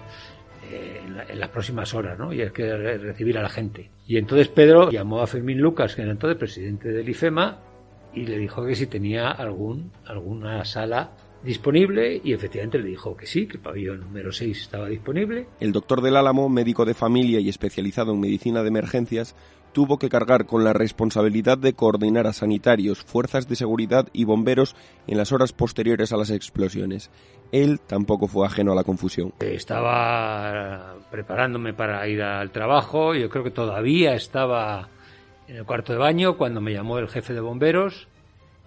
eh, 0.70 1.02
en, 1.06 1.40
las 1.40 1.50
próximas 1.50 1.94
horas, 1.94 2.20
¿no? 2.20 2.34
Y 2.34 2.42
es 2.42 2.52
que 2.52 2.76
recibir 2.98 3.38
a 3.38 3.42
la 3.42 3.50
gente. 3.50 3.90
Y 4.06 4.18
entonces 4.18 4.50
Pedro 4.50 4.92
llamó 4.92 5.22
a 5.22 5.28
Fermín 5.28 5.60
Lucas, 5.60 5.96
que 5.96 6.02
era 6.02 6.12
entonces 6.12 6.38
presidente 6.38 6.90
del 6.90 7.08
IFEMA, 7.08 7.60
y 8.14 8.26
le 8.26 8.38
dijo 8.38 8.66
que 8.66 8.76
si 8.76 8.88
tenía 8.88 9.32
algún, 9.32 9.92
alguna 10.06 10.66
sala 10.66 11.12
disponible 11.44 12.22
y 12.24 12.34
efectivamente 12.34 12.80
le 12.80 12.90
dijo 12.90 13.16
que 13.16 13.26
sí, 13.26 13.48
que 13.48 13.58
el 13.58 13.64
pabellón 13.64 14.02
número 14.02 14.32
6 14.32 14.62
estaba 14.62 14.88
disponible. 14.88 15.48
El 15.60 15.72
doctor 15.72 16.02
del 16.02 16.18
Álamo, 16.18 16.50
médico 16.50 16.86
de 16.86 16.94
familia 16.94 17.40
y 17.40 17.50
especializado 17.50 18.14
en 18.14 18.20
medicina 18.20 18.62
de 18.62 18.70
emergencias, 18.70 19.36
tuvo 19.74 20.00
que 20.00 20.10
cargar 20.10 20.46
con 20.46 20.64
la 20.64 20.74
responsabilidad 20.74 21.58
de 21.58 21.74
coordinar 21.74 22.26
a 22.26 22.34
sanitarios, 22.34 23.04
fuerzas 23.04 23.48
de 23.48 23.56
seguridad 23.56 24.08
y 24.12 24.26
bomberos 24.26 24.76
en 25.06 25.18
las 25.18 25.32
horas 25.32 25.54
posteriores 25.54 26.12
a 26.12 26.18
las 26.18 26.32
explosiones. 26.32 27.12
Él 27.52 27.80
tampoco 27.80 28.28
fue 28.28 28.46
ajeno 28.46 28.72
a 28.72 28.76
la 28.76 28.84
confusión. 28.84 29.34
Estaba 29.40 30.96
preparándome 31.12 31.74
para 31.74 32.08
ir 32.08 32.22
al 32.22 32.52
trabajo, 32.52 33.14
yo 33.14 33.30
creo 33.30 33.44
que 33.44 33.52
todavía 33.52 34.16
estaba 34.16 34.90
en 35.48 35.58
el 35.58 35.66
cuarto 35.66 35.94
de 35.94 36.00
baño 36.00 36.38
cuando 36.38 36.60
me 36.60 36.74
llamó 36.74 36.98
el 36.98 37.08
jefe 37.08 37.34
de 37.34 37.40
bomberos 37.40 38.08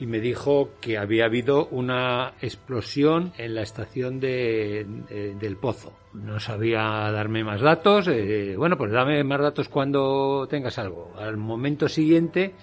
y 0.01 0.07
me 0.07 0.19
dijo 0.19 0.71
que 0.81 0.97
había 0.97 1.27
habido 1.27 1.67
una 1.67 2.33
explosión 2.41 3.35
en 3.37 3.55
la 3.55 3.61
estación 3.61 4.19
de, 4.19 4.87
del 5.39 5.57
Pozo. 5.59 5.93
No 6.15 6.41
sabía 6.41 6.81
darme 7.13 7.45
más 7.45 7.61
datos. 7.61 8.09
Eh, 8.09 8.55
bueno, 8.57 8.79
pues 8.79 8.91
dame 8.91 9.23
más 9.25 9.41
datos 9.41 9.69
cuando 9.69 10.49
tengas 10.49 10.79
algo. 10.79 11.13
Al 11.19 11.37
momento 11.37 11.87
siguiente, 11.87 12.55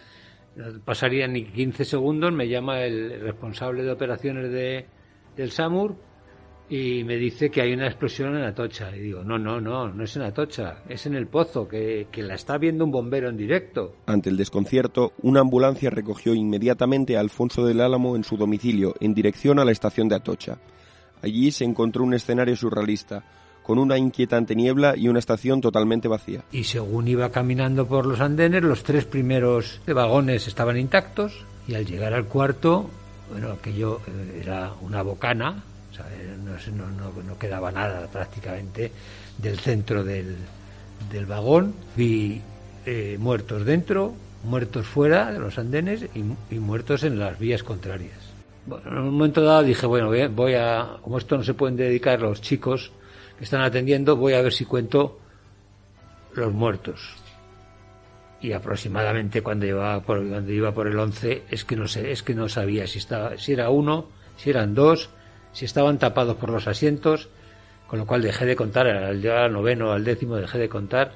no 0.56 0.80
pasarían 0.84 1.34
ni 1.34 1.46
15 1.46 1.86
segundos, 1.86 2.34
me 2.34 2.48
llama 2.48 2.82
el 2.82 3.22
responsable 3.22 3.84
de 3.84 3.92
operaciones 3.92 4.52
de, 4.52 4.88
del 5.36 5.52
SAMUR 5.52 5.96
y 6.70 7.04
me 7.04 7.16
dice 7.16 7.50
que 7.50 7.62
hay 7.62 7.74
una 7.74 7.88
explosión 7.88 8.36
en 8.36 8.44
Atocha. 8.44 8.96
Y 8.96 9.00
digo, 9.00 9.24
no, 9.24 9.38
no, 9.38 9.62
no, 9.62 9.88
no 9.88 10.04
es 10.04 10.16
en 10.16 10.24
Atocha, 10.24 10.84
es 10.90 11.06
en 11.06 11.16
el 11.16 11.28
pozo, 11.28 11.68
que, 11.68 12.08
que, 12.12 12.24
la 12.24 12.36
está 12.36 12.58
viendo 12.58 12.84
un 12.84 12.92
bombero 12.92 13.30
en 13.30 13.38
directo. 13.38 13.96
Ante 14.06 14.30
el 14.30 14.38
desconcierto, 14.38 15.14
una 15.22 15.40
ambulancia 15.40 15.90
recogió 15.90 16.34
inmediatamente 16.34 17.16
a 17.16 17.22
Alfonso 17.22 17.66
del 17.66 17.82
Álamo 17.82 18.16
en 18.16 18.24
su 18.24 18.38
domicilio, 18.38 18.96
en 19.00 19.14
dirección 19.14 19.60
a 19.60 19.66
la 19.66 19.72
estación 19.72 20.10
de 20.10 20.16
Atocha. 20.16 20.58
Allí 21.22 21.52
se 21.52 21.64
encontró 21.64 22.04
un 22.04 22.14
escenario 22.14 22.56
surrealista, 22.56 23.24
con 23.64 23.80
una 23.80 23.98
inquietante 23.98 24.56
niebla 24.56 24.96
y 24.96 25.10
una 25.10 25.20
estación 25.20 25.60
totalmente 25.60 26.08
vacía. 26.08 26.44
Y 26.54 26.64
según 26.64 27.08
iba 27.08 27.32
caminando 27.32 27.86
por 27.86 28.06
los 28.06 28.22
andenes, 28.22 28.64
los 28.64 28.84
tres 28.84 29.04
primeros 29.06 29.82
vagones 29.86 30.48
estaban 30.48 30.78
intactos 30.78 31.46
y 31.68 31.76
al 31.76 31.86
llegar 31.86 32.14
al 32.14 32.26
cuarto, 32.26 32.90
bueno, 33.30 33.52
aquello 33.52 34.00
eh, 34.08 34.42
era 34.42 34.72
una 34.82 35.02
bocana 35.02 35.64
no, 37.26 37.38
quedaba 37.40 37.72
nada 37.72 38.08
prácticamente 38.08 38.92
del 39.38 39.60
centro 39.60 40.04
del, 40.04 40.36
vagón. 41.28 41.74
Vi 41.96 42.42
eh, 42.86 43.18
muertos 43.20 43.66
dentro, 43.66 44.14
muertos 44.44 44.86
fuera 44.86 45.32
de 45.32 45.40
los 45.40 45.58
andenes 45.58 46.06
y, 46.14 46.56
muertos 46.56 47.04
en 47.04 47.20
las 47.20 47.38
vías 47.40 47.64
contrarias. 47.64 48.18
Bueno, 48.66 48.92
en 48.92 48.98
un 48.98 49.14
momento 49.14 49.42
dado 49.42 49.64
dije, 49.64 49.86
bueno, 49.86 50.12
voy 50.32 50.54
a, 50.56 50.98
como 51.02 51.18
esto 51.18 51.38
no 51.38 51.44
se 51.44 51.54
pueden 51.54 51.78
dedicar 51.78 52.22
los 52.22 52.42
chicos 52.42 52.92
que 53.38 53.46
están 53.46 53.62
atendiendo, 53.62 54.16
voy 54.16 54.34
a 54.34 54.42
ver 54.42 54.54
si 54.54 54.66
cuento 54.66 55.20
los 56.34 56.54
muertos. 56.54 57.16
Y 58.42 58.52
aproximadamente 58.52 59.42
cuando 59.42 59.66
iba 59.66 60.00
por, 60.02 60.28
cuando 60.28 60.52
iba 60.52 60.72
por 60.72 60.88
el 60.88 61.00
11 61.00 61.44
es 61.50 61.66
que 61.66 61.76
no 61.76 61.88
sé, 61.88 62.12
es 62.12 62.22
que 62.22 62.36
no 62.36 62.50
sabía 62.50 62.86
si 62.86 63.00
estaba, 63.00 63.38
si 63.38 63.54
era 63.54 63.70
uno, 63.70 64.10
si 64.38 64.50
eran 64.50 64.76
dos, 64.76 65.10
si 65.52 65.66
estaban 65.66 65.98
tapados 66.00 66.38
por 66.38 66.50
los 66.50 66.68
asientos, 66.68 67.30
con 67.88 68.00
lo 68.00 68.06
cual 68.06 68.22
dejé 68.22 68.46
de 68.46 68.56
contar, 68.56 68.88
al 68.88 69.26
al 69.28 69.54
noveno, 69.54 69.92
al 69.92 70.04
décimo 70.04 70.36
dejé 70.36 70.58
de 70.60 70.70
contar 70.70 71.14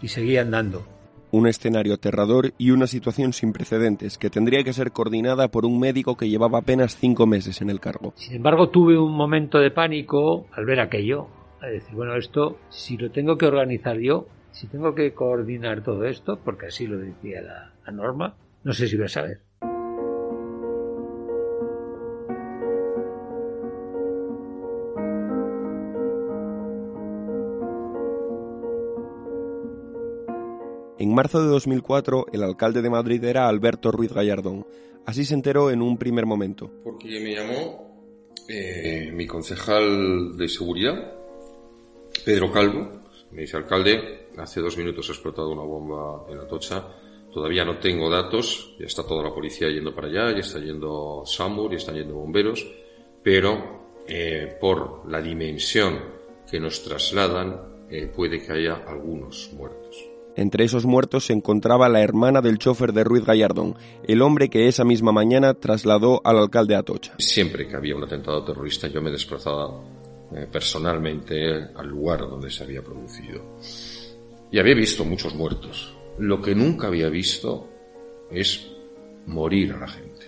y 0.00 0.08
seguí 0.08 0.36
andando. 0.36 0.86
Un 1.30 1.48
escenario 1.48 1.94
aterrador 1.94 2.52
y 2.58 2.72
una 2.72 2.86
situación 2.86 3.32
sin 3.32 3.52
precedentes 3.52 4.18
que 4.18 4.28
tendría 4.28 4.62
que 4.64 4.74
ser 4.74 4.92
coordinada 4.92 5.48
por 5.48 5.64
un 5.64 5.80
médico 5.80 6.16
que 6.16 6.28
llevaba 6.28 6.58
apenas 6.58 6.96
cinco 6.96 7.26
meses 7.26 7.62
en 7.62 7.70
el 7.70 7.80
cargo. 7.80 8.12
Sin 8.16 8.36
embargo, 8.36 8.68
tuve 8.68 8.98
un 8.98 9.12
momento 9.12 9.58
de 9.58 9.70
pánico 9.70 10.46
al 10.52 10.66
ver 10.66 10.80
aquello. 10.80 11.28
A 11.62 11.68
decir, 11.68 11.94
bueno, 11.94 12.16
esto, 12.16 12.58
si 12.68 12.98
lo 12.98 13.10
tengo 13.10 13.38
que 13.38 13.46
organizar 13.46 13.98
yo, 13.98 14.26
si 14.50 14.66
tengo 14.66 14.94
que 14.94 15.14
coordinar 15.14 15.82
todo 15.82 16.04
esto, 16.04 16.38
porque 16.44 16.66
así 16.66 16.86
lo 16.86 16.98
decía 16.98 17.40
la, 17.40 17.72
la 17.86 17.92
norma, 17.92 18.34
no 18.64 18.72
sé 18.74 18.86
si 18.88 18.96
voy 18.96 19.06
a 19.06 19.08
saber. 19.08 19.40
Marzo 31.22 31.40
de 31.40 31.50
2004, 31.50 32.26
el 32.32 32.42
alcalde 32.42 32.82
de 32.82 32.90
Madrid 32.90 33.22
era 33.22 33.46
Alberto 33.46 33.92
Ruiz 33.92 34.12
Gallardón. 34.12 34.66
Así 35.06 35.24
se 35.24 35.34
enteró 35.34 35.70
en 35.70 35.80
un 35.80 35.96
primer 35.96 36.26
momento. 36.26 36.68
Porque 36.82 37.20
me 37.20 37.32
llamó 37.32 38.34
eh, 38.48 39.08
mi 39.14 39.24
concejal 39.28 40.36
de 40.36 40.48
seguridad, 40.48 41.12
Pedro 42.24 42.50
Calvo. 42.50 43.02
Me 43.30 43.42
dice, 43.42 43.56
alcalde, 43.56 44.30
hace 44.36 44.60
dos 44.60 44.76
minutos 44.76 45.08
ha 45.10 45.12
explotado 45.12 45.52
una 45.52 45.62
bomba 45.62 46.26
en 46.28 46.38
Atocha. 46.38 46.88
Todavía 47.32 47.64
no 47.64 47.78
tengo 47.78 48.10
datos, 48.10 48.74
ya 48.80 48.86
está 48.86 49.06
toda 49.06 49.22
la 49.22 49.32
policía 49.32 49.68
yendo 49.68 49.94
para 49.94 50.08
allá, 50.08 50.32
ya 50.32 50.40
está 50.40 50.58
yendo 50.58 51.22
SAMUR, 51.24 51.70
ya 51.70 51.76
están 51.76 51.94
yendo 51.94 52.14
bomberos, 52.14 52.66
pero 53.22 54.02
eh, 54.08 54.56
por 54.60 55.08
la 55.08 55.22
dimensión 55.22 56.00
que 56.50 56.58
nos 56.58 56.82
trasladan, 56.82 57.86
eh, 57.88 58.08
puede 58.08 58.42
que 58.42 58.52
haya 58.52 58.82
algunos 58.88 59.52
muertos. 59.52 60.11
Entre 60.36 60.64
esos 60.64 60.86
muertos 60.86 61.26
se 61.26 61.34
encontraba 61.34 61.88
la 61.88 62.00
hermana 62.00 62.40
del 62.40 62.58
chofer 62.58 62.92
de 62.92 63.04
Ruiz 63.04 63.24
Gallardón, 63.24 63.76
el 64.04 64.22
hombre 64.22 64.48
que 64.48 64.66
esa 64.66 64.84
misma 64.84 65.12
mañana 65.12 65.54
trasladó 65.54 66.22
al 66.24 66.38
alcalde 66.38 66.74
Atocha. 66.74 67.14
Siempre 67.18 67.68
que 67.68 67.76
había 67.76 67.96
un 67.96 68.04
atentado 68.04 68.42
terrorista 68.44 68.88
yo 68.88 69.02
me 69.02 69.10
desplazaba 69.10 69.82
eh, 70.34 70.46
personalmente 70.50 71.68
al 71.74 71.88
lugar 71.88 72.20
donde 72.20 72.50
se 72.50 72.64
había 72.64 72.82
producido. 72.82 73.42
Y 74.50 74.58
había 74.58 74.74
visto 74.74 75.04
muchos 75.04 75.34
muertos. 75.34 75.94
Lo 76.18 76.40
que 76.40 76.54
nunca 76.54 76.86
había 76.86 77.08
visto 77.10 77.68
es 78.30 78.70
morir 79.26 79.72
a 79.72 79.80
la 79.80 79.88
gente, 79.88 80.26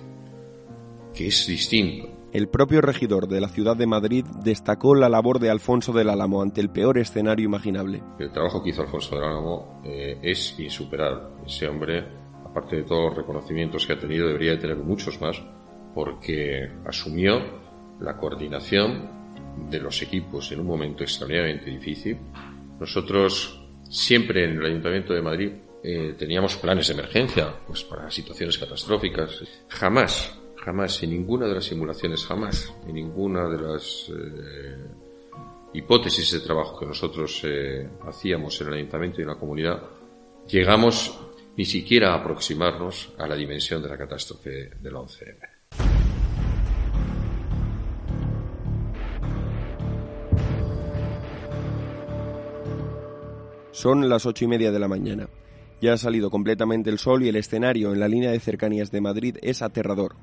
que 1.14 1.28
es 1.28 1.46
distinto. 1.46 2.13
El 2.34 2.48
propio 2.48 2.80
regidor 2.80 3.28
de 3.28 3.40
la 3.40 3.48
ciudad 3.48 3.76
de 3.76 3.86
Madrid 3.86 4.24
destacó 4.42 4.96
la 4.96 5.08
labor 5.08 5.38
de 5.38 5.50
Alfonso 5.50 5.92
del 5.92 6.10
Álamo 6.10 6.42
ante 6.42 6.60
el 6.60 6.68
peor 6.68 6.98
escenario 6.98 7.44
imaginable. 7.44 8.02
El 8.18 8.32
trabajo 8.32 8.60
que 8.60 8.70
hizo 8.70 8.82
Alfonso 8.82 9.14
del 9.14 9.24
Álamo 9.24 9.80
eh, 9.84 10.18
es 10.20 10.58
insuperable. 10.58 11.28
Ese 11.46 11.68
hombre, 11.68 12.04
aparte 12.44 12.74
de 12.74 12.82
todos 12.82 13.04
los 13.04 13.18
reconocimientos 13.18 13.86
que 13.86 13.92
ha 13.92 14.00
tenido, 14.00 14.26
debería 14.26 14.58
tener 14.58 14.76
muchos 14.78 15.20
más 15.20 15.40
porque 15.94 16.68
asumió 16.84 17.40
la 18.00 18.16
coordinación 18.16 19.68
de 19.70 19.78
los 19.78 20.02
equipos 20.02 20.50
en 20.50 20.58
un 20.58 20.66
momento 20.66 21.04
extraordinariamente 21.04 21.70
difícil. 21.70 22.18
Nosotros 22.80 23.64
siempre 23.88 24.42
en 24.42 24.58
el 24.58 24.66
Ayuntamiento 24.66 25.14
de 25.14 25.22
Madrid 25.22 25.52
eh, 25.84 26.16
teníamos 26.18 26.56
planes 26.56 26.88
de 26.88 26.94
emergencia 26.94 27.54
pues 27.64 27.84
para 27.84 28.10
situaciones 28.10 28.58
catastróficas. 28.58 29.40
Jamás 29.68 30.40
Jamás, 30.64 31.02
en 31.02 31.10
ninguna 31.10 31.46
de 31.46 31.56
las 31.56 31.64
simulaciones, 31.66 32.24
jamás, 32.24 32.72
en 32.86 32.94
ninguna 32.94 33.46
de 33.50 33.60
las 33.60 34.08
eh, 34.08 34.86
hipótesis 35.74 36.32
de 36.32 36.40
trabajo 36.40 36.78
que 36.78 36.86
nosotros 36.86 37.42
eh, 37.44 37.86
hacíamos 38.08 38.58
en 38.62 38.68
el 38.68 38.74
ayuntamiento 38.74 39.20
y 39.20 39.24
en 39.24 39.28
la 39.28 39.34
comunidad, 39.34 39.82
llegamos 40.48 41.20
ni 41.58 41.66
siquiera 41.66 42.14
a 42.14 42.20
aproximarnos 42.20 43.12
a 43.18 43.26
la 43.26 43.36
dimensión 43.36 43.82
de 43.82 43.90
la 43.90 43.98
catástrofe 43.98 44.70
del 44.80 44.94
11M. 44.94 45.36
Son 53.70 54.08
las 54.08 54.24
ocho 54.24 54.46
y 54.46 54.48
media 54.48 54.72
de 54.72 54.78
la 54.78 54.88
mañana 54.88 55.28
Ya 55.82 55.92
ha 55.92 55.98
salido 55.98 56.30
completamente 56.30 56.88
el 56.88 56.98
sol 56.98 57.22
y 57.22 57.28
el 57.28 57.36
escenario 57.36 57.92
en 57.92 58.00
la 58.00 58.08
línea 58.08 58.30
de 58.30 58.40
cercanías 58.40 58.90
de 58.90 59.02
Madrid 59.02 59.36
es 59.42 59.60
aterrador. 59.60 60.14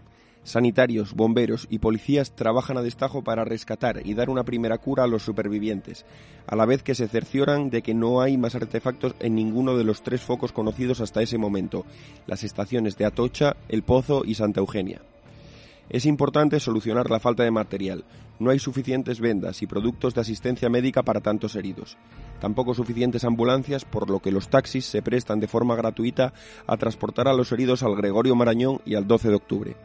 Sanitarios, 0.44 1.14
bomberos 1.14 1.68
y 1.70 1.80
policías 1.80 2.36
trabajan 2.36 2.78
a 2.78 2.82
destajo 2.82 3.24
para 3.24 3.46
rescatar 3.46 4.02
y 4.06 4.16
dar 4.16 4.30
una 4.30 4.44
primera 4.44 4.80
cura 4.80 5.04
a 5.04 5.08
los 5.08 5.22
supervivientes, 5.22 6.06
a 6.48 6.56
la 6.56 6.66
vez 6.66 6.82
que 6.82 6.96
se 6.96 7.08
cercioran 7.08 7.70
de 7.70 7.84
que 7.84 7.94
no 7.94 8.22
hay 8.22 8.38
más 8.38 8.56
artefactos 8.56 9.14
en 9.20 9.36
ninguno 9.36 9.78
de 9.78 9.84
los 9.84 10.02
tres 10.02 10.22
focos 10.22 10.52
conocidos 10.52 11.00
hasta 11.00 11.22
ese 11.22 11.38
momento, 11.38 11.86
las 12.26 12.44
estaciones 12.44 12.98
de 12.98 13.06
Atocha, 13.06 13.56
El 13.70 13.84
Pozo 13.84 14.24
y 14.26 14.34
Santa 14.34 14.62
Eugenia. 14.62 15.02
Es 15.90 16.06
importante 16.06 16.60
solucionar 16.60 17.12
la 17.12 17.20
falta 17.20 17.44
de 17.44 17.52
material. 17.52 18.06
No 18.40 18.50
hay 18.50 18.58
suficientes 18.58 19.20
vendas 19.20 19.62
y 19.62 19.68
productos 19.68 20.16
de 20.16 20.22
asistencia 20.22 20.70
médica 20.70 21.04
para 21.04 21.20
tantos 21.20 21.56
heridos. 21.56 21.98
Tampoco 22.40 22.74
suficientes 22.74 23.26
ambulancias, 23.26 23.86
por 23.86 24.10
lo 24.10 24.20
que 24.20 24.32
los 24.32 24.50
taxis 24.50 24.86
se 24.86 25.04
prestan 25.04 25.40
de 25.40 25.48
forma 25.48 25.76
gratuita 25.76 26.34
a 26.66 26.78
transportar 26.78 27.28
a 27.28 27.34
los 27.34 27.52
heridos 27.52 27.84
al 27.84 27.96
Gregorio 27.96 28.36
Marañón 28.36 28.82
y 28.86 28.96
al 28.96 29.06
12 29.06 29.30
de 29.30 29.36
octubre. 29.36 29.76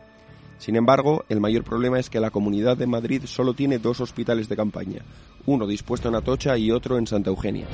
Sin 0.59 0.77
embargo, 0.77 1.25
el 1.29 1.41
mayor 1.41 1.65
problema 1.65 1.99
es 1.99 2.11
que 2.11 2.21
la 2.21 2.31
Comunidad 2.31 2.77
de 2.77 2.87
Madrid 2.87 3.23
solo 3.27 3.55
tiene 3.55 3.79
dos 3.79 4.01
hospitales 4.01 4.49
de 4.49 4.57
campaña, 4.57 5.03
uno 5.45 5.67
dispuesto 5.67 6.09
en 6.09 6.15
Atocha 6.15 6.57
y 6.57 6.71
otro 6.71 6.99
en 6.99 7.07
Santa 7.07 7.31
Eugenia. 7.31 7.67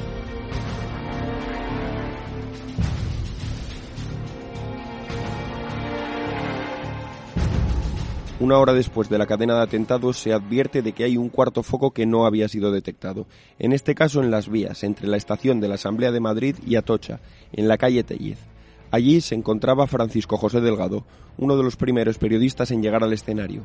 Una 8.42 8.58
hora 8.58 8.72
después 8.72 9.08
de 9.08 9.18
la 9.18 9.26
cadena 9.26 9.54
de 9.54 9.62
atentados 9.62 10.18
se 10.18 10.32
advierte 10.32 10.82
de 10.82 10.92
que 10.94 11.04
hay 11.04 11.16
un 11.16 11.28
cuarto 11.28 11.62
foco 11.62 11.92
que 11.92 12.06
no 12.06 12.26
había 12.26 12.48
sido 12.48 12.72
detectado, 12.72 13.28
en 13.60 13.72
este 13.72 13.94
caso 13.94 14.20
en 14.20 14.32
las 14.32 14.48
vías 14.48 14.82
entre 14.82 15.06
la 15.06 15.16
estación 15.16 15.60
de 15.60 15.68
la 15.68 15.76
Asamblea 15.76 16.10
de 16.10 16.18
Madrid 16.18 16.56
y 16.66 16.74
Atocha, 16.74 17.20
en 17.52 17.68
la 17.68 17.78
calle 17.78 18.02
Tellez. 18.02 18.51
Allí 18.92 19.22
se 19.22 19.34
encontraba 19.34 19.86
Francisco 19.86 20.36
José 20.36 20.60
Delgado, 20.60 21.06
uno 21.38 21.56
de 21.56 21.64
los 21.64 21.76
primeros 21.76 22.18
periodistas 22.18 22.70
en 22.72 22.82
llegar 22.82 23.02
al 23.02 23.14
escenario. 23.14 23.62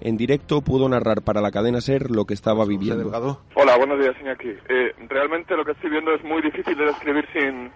En 0.00 0.16
directo 0.16 0.62
pudo 0.62 0.88
narrar 0.88 1.20
para 1.20 1.42
la 1.42 1.50
cadena 1.50 1.82
SER 1.82 2.10
lo 2.10 2.24
que 2.24 2.32
estaba 2.32 2.64
viviendo. 2.64 3.38
Hola, 3.54 3.76
buenos 3.76 4.00
días, 4.00 4.16
Iñaki. 4.18 4.48
Eh, 4.70 4.94
realmente 5.06 5.54
lo 5.54 5.66
que 5.66 5.72
estoy 5.72 5.90
viendo 5.90 6.14
es 6.14 6.24
muy 6.24 6.40
difícil 6.40 6.74
de 6.78 6.86
describir 6.86 7.28
sin 7.34 7.70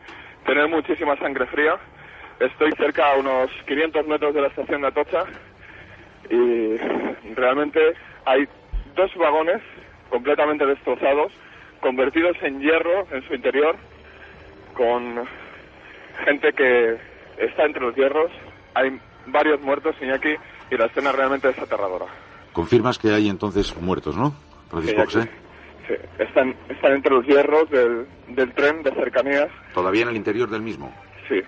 tener 0.46 0.66
muchísima 0.70 1.14
sangre 1.18 1.46
fría. 1.48 1.76
Estoy 2.40 2.72
cerca 2.72 3.12
a 3.12 3.18
unos 3.18 3.50
500 3.68 4.06
metros 4.06 4.34
de 4.34 4.40
la 4.40 4.48
estación 4.48 4.80
de 4.80 4.86
Atocha 4.88 5.24
y 6.30 6.76
realmente 7.34 7.80
hay 8.24 8.48
dos 8.96 9.14
vagones 9.16 9.60
completamente 10.08 10.64
destrozados, 10.64 11.32
convertidos 11.80 12.38
en 12.40 12.60
hierro 12.60 13.06
en 13.10 13.22
su 13.28 13.34
interior, 13.34 13.76
con 14.72 15.26
gente 16.24 16.52
que 16.52 16.96
está 17.38 17.64
entre 17.64 17.82
los 17.82 17.94
hierros. 17.94 18.30
Hay 18.74 18.98
varios 19.26 19.60
muertos, 19.60 19.94
Iñaki, 20.00 20.34
y 20.70 20.76
la 20.76 20.86
escena 20.86 21.12
realmente 21.12 21.48
es 21.48 21.58
aterradora. 21.58 22.06
Confirmas 22.52 22.98
que 22.98 23.12
hay 23.12 23.28
entonces 23.28 23.76
muertos, 23.80 24.16
¿no? 24.16 24.34
Francisco 24.68 25.04
José. 25.04 25.30
Sí, 25.86 25.94
están, 26.18 26.54
están 26.68 26.92
entre 26.92 27.14
los 27.14 27.26
hierros 27.26 27.68
del, 27.70 28.06
del 28.28 28.52
tren 28.54 28.82
de 28.82 28.90
cercanías. 28.92 29.48
¿Todavía 29.74 30.02
en 30.02 30.08
el 30.08 30.16
interior 30.16 30.48
del 30.48 30.62
mismo? 30.62 30.94
Sí. 31.28 31.40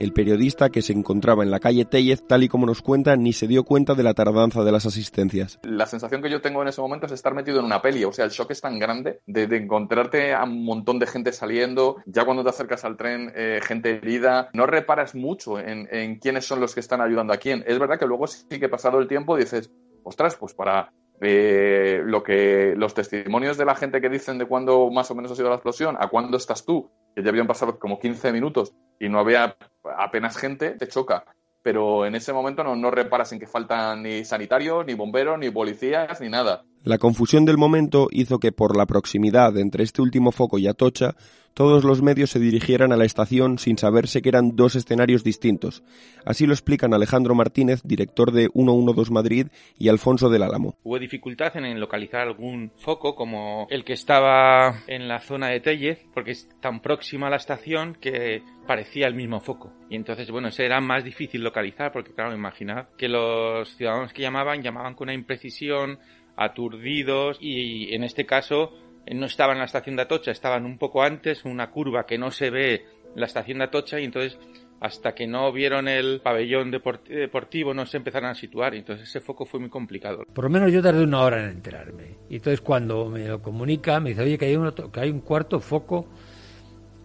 El 0.00 0.14
periodista 0.14 0.70
que 0.70 0.80
se 0.80 0.94
encontraba 0.94 1.44
en 1.44 1.50
la 1.50 1.60
calle 1.60 1.84
Tellez, 1.84 2.26
tal 2.26 2.42
y 2.42 2.48
como 2.48 2.64
nos 2.64 2.80
cuenta, 2.80 3.16
ni 3.16 3.34
se 3.34 3.46
dio 3.46 3.64
cuenta 3.64 3.94
de 3.94 4.02
la 4.02 4.14
tardanza 4.14 4.64
de 4.64 4.72
las 4.72 4.86
asistencias. 4.86 5.60
La 5.62 5.84
sensación 5.84 6.22
que 6.22 6.30
yo 6.30 6.40
tengo 6.40 6.62
en 6.62 6.68
ese 6.68 6.80
momento 6.80 7.04
es 7.04 7.12
estar 7.12 7.34
metido 7.34 7.58
en 7.58 7.66
una 7.66 7.82
peli, 7.82 8.02
o 8.04 8.10
sea, 8.10 8.24
el 8.24 8.30
shock 8.30 8.52
es 8.52 8.62
tan 8.62 8.78
grande 8.78 9.20
de, 9.26 9.44
encontrarte 9.54 10.32
a 10.32 10.44
un 10.44 10.64
montón 10.64 10.98
de 10.98 11.06
gente 11.06 11.32
saliendo, 11.32 11.96
ya 12.06 12.24
cuando 12.24 12.42
te 12.42 12.48
acercas 12.48 12.82
al 12.86 12.96
tren, 12.96 13.30
eh, 13.36 13.60
gente 13.62 13.96
herida, 13.96 14.48
no 14.54 14.64
reparas 14.64 15.14
mucho 15.14 15.58
en, 15.58 15.86
en 15.94 16.18
quiénes 16.18 16.46
son 16.46 16.60
los 16.60 16.72
que 16.72 16.80
están 16.80 17.02
ayudando 17.02 17.34
a 17.34 17.36
quién. 17.36 17.62
Es 17.66 17.78
verdad 17.78 17.98
que 17.98 18.06
luego 18.06 18.26
sí 18.26 18.46
que 18.48 18.70
pasado 18.70 19.00
el 19.00 19.06
tiempo 19.06 19.36
dices, 19.36 19.70
ostras, 20.02 20.34
pues 20.34 20.54
para 20.54 20.94
eh, 21.22 22.00
lo 22.02 22.22
que 22.22 22.72
los 22.76 22.94
testimonios 22.94 23.58
de 23.58 23.66
la 23.66 23.74
gente 23.74 24.00
que 24.00 24.08
dicen 24.08 24.38
de 24.38 24.46
cuándo 24.46 24.90
más 24.90 25.10
o 25.10 25.14
menos 25.14 25.30
ha 25.30 25.36
sido 25.36 25.50
la 25.50 25.56
explosión, 25.56 25.96
a 26.00 26.08
cuándo 26.08 26.38
estás 26.38 26.64
tú, 26.64 26.90
ya 27.16 27.28
habían 27.28 27.46
pasado 27.46 27.78
como 27.78 27.98
15 27.98 28.32
minutos 28.32 28.74
y 28.98 29.08
no 29.08 29.18
había 29.18 29.56
apenas 29.98 30.36
gente, 30.36 30.70
te 30.70 30.88
choca. 30.88 31.24
Pero 31.62 32.06
en 32.06 32.14
ese 32.14 32.32
momento 32.32 32.64
no, 32.64 32.76
no 32.76 32.90
reparas 32.90 33.32
en 33.32 33.38
que 33.38 33.46
faltan 33.46 34.02
ni 34.02 34.24
sanitarios, 34.24 34.86
ni 34.86 34.94
bomberos, 34.94 35.38
ni 35.38 35.50
policías, 35.50 36.20
ni 36.20 36.28
nada. 36.28 36.64
La 36.82 36.96
confusión 36.96 37.44
del 37.44 37.58
momento 37.58 38.08
hizo 38.10 38.38
que 38.38 38.52
por 38.52 38.74
la 38.74 38.86
proximidad 38.86 39.58
entre 39.58 39.84
este 39.84 40.00
último 40.00 40.32
foco 40.32 40.58
y 40.58 40.66
Atocha, 40.66 41.14
todos 41.52 41.84
los 41.84 42.00
medios 42.00 42.30
se 42.30 42.38
dirigieran 42.38 42.90
a 42.90 42.96
la 42.96 43.04
estación 43.04 43.58
sin 43.58 43.76
saberse 43.76 44.22
que 44.22 44.30
eran 44.30 44.56
dos 44.56 44.76
escenarios 44.76 45.22
distintos. 45.22 45.82
Así 46.24 46.46
lo 46.46 46.54
explican 46.54 46.94
Alejandro 46.94 47.34
Martínez, 47.34 47.82
director 47.84 48.32
de 48.32 48.48
112 48.54 49.12
Madrid, 49.12 49.48
y 49.76 49.88
Alfonso 49.88 50.30
del 50.30 50.42
Álamo. 50.42 50.76
Hubo 50.82 50.98
dificultad 50.98 51.54
en 51.56 51.78
localizar 51.78 52.22
algún 52.22 52.72
foco 52.78 53.14
como 53.14 53.66
el 53.68 53.84
que 53.84 53.92
estaba 53.92 54.82
en 54.86 55.06
la 55.06 55.20
zona 55.20 55.48
de 55.48 55.60
Tellez, 55.60 56.06
porque 56.14 56.30
es 56.30 56.48
tan 56.60 56.80
próxima 56.80 57.26
a 57.26 57.30
la 57.30 57.36
estación 57.36 57.94
que 58.00 58.42
parecía 58.66 59.06
el 59.06 59.14
mismo 59.14 59.40
foco. 59.40 59.70
Y 59.90 59.96
entonces, 59.96 60.30
bueno, 60.30 60.48
ese 60.48 60.64
era 60.64 60.80
más 60.80 61.04
difícil 61.04 61.42
localizar, 61.42 61.92
porque 61.92 62.14
claro, 62.14 62.34
imaginad 62.34 62.86
que 62.96 63.08
los 63.08 63.76
ciudadanos 63.76 64.14
que 64.14 64.22
llamaban 64.22 64.62
llamaban 64.62 64.94
con 64.94 65.06
una 65.06 65.14
imprecisión, 65.14 65.98
aturdidos 66.36 67.38
y 67.40 67.94
en 67.94 68.04
este 68.04 68.26
caso 68.26 68.72
no 69.12 69.26
estaban 69.26 69.56
en 69.56 69.60
la 69.60 69.64
estación 69.64 69.96
de 69.96 70.02
Atocha, 70.02 70.30
estaban 70.30 70.64
un 70.64 70.78
poco 70.78 71.02
antes, 71.02 71.44
una 71.44 71.70
curva 71.70 72.06
que 72.06 72.18
no 72.18 72.30
se 72.30 72.50
ve 72.50 72.84
la 73.14 73.26
estación 73.26 73.58
de 73.58 73.64
Atocha 73.64 73.98
y 73.98 74.04
entonces 74.04 74.38
hasta 74.80 75.14
que 75.14 75.26
no 75.26 75.52
vieron 75.52 75.88
el 75.88 76.20
pabellón 76.22 76.70
deportivo 76.70 77.74
no 77.74 77.84
se 77.84 77.98
empezaron 77.98 78.30
a 78.30 78.34
situar 78.34 78.74
y 78.74 78.78
entonces 78.78 79.08
ese 79.08 79.20
foco 79.20 79.44
fue 79.44 79.60
muy 79.60 79.68
complicado. 79.68 80.24
Por 80.32 80.44
lo 80.44 80.50
menos 80.50 80.72
yo 80.72 80.82
tardé 80.82 81.04
una 81.04 81.20
hora 81.20 81.42
en 81.42 81.50
enterarme 81.50 82.16
y 82.30 82.36
entonces 82.36 82.60
cuando 82.62 83.10
me 83.10 83.28
lo 83.28 83.42
comunica 83.42 84.00
me 84.00 84.10
dice 84.10 84.22
oye 84.22 84.38
que 84.38 84.46
hay 84.46 84.56
un, 84.56 84.72
que 84.72 85.00
hay 85.00 85.10
un 85.10 85.20
cuarto 85.20 85.60
foco 85.60 86.08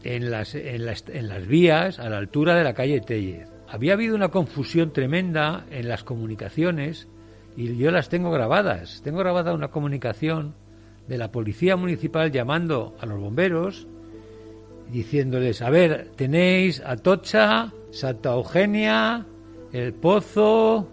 en 0.03 0.31
las, 0.31 0.55
en, 0.55 0.85
las, 0.85 1.03
en 1.09 1.27
las 1.27 1.47
vías 1.47 1.99
a 1.99 2.09
la 2.09 2.17
altura 2.17 2.55
de 2.55 2.63
la 2.63 2.73
calle 2.73 3.01
Tellez. 3.01 3.49
Había 3.67 3.93
habido 3.93 4.15
una 4.15 4.29
confusión 4.29 4.93
tremenda 4.93 5.65
en 5.71 5.89
las 5.89 6.03
comunicaciones 6.03 7.09
y 7.55 7.77
yo 7.77 7.91
las 7.91 8.09
tengo 8.09 8.31
grabadas. 8.31 9.01
Tengo 9.03 9.19
grabada 9.19 9.53
una 9.53 9.69
comunicación 9.69 10.55
de 11.07 11.17
la 11.17 11.31
policía 11.31 11.75
municipal 11.75 12.31
llamando 12.31 12.95
a 12.99 13.05
los 13.05 13.19
bomberos 13.19 13.87
diciéndoles, 14.91 15.61
a 15.61 15.69
ver, 15.69 16.09
tenéis 16.15 16.81
Atocha, 16.85 17.71
Santa 17.91 18.33
Eugenia, 18.33 19.25
El 19.73 19.93
Pozo 19.93 20.87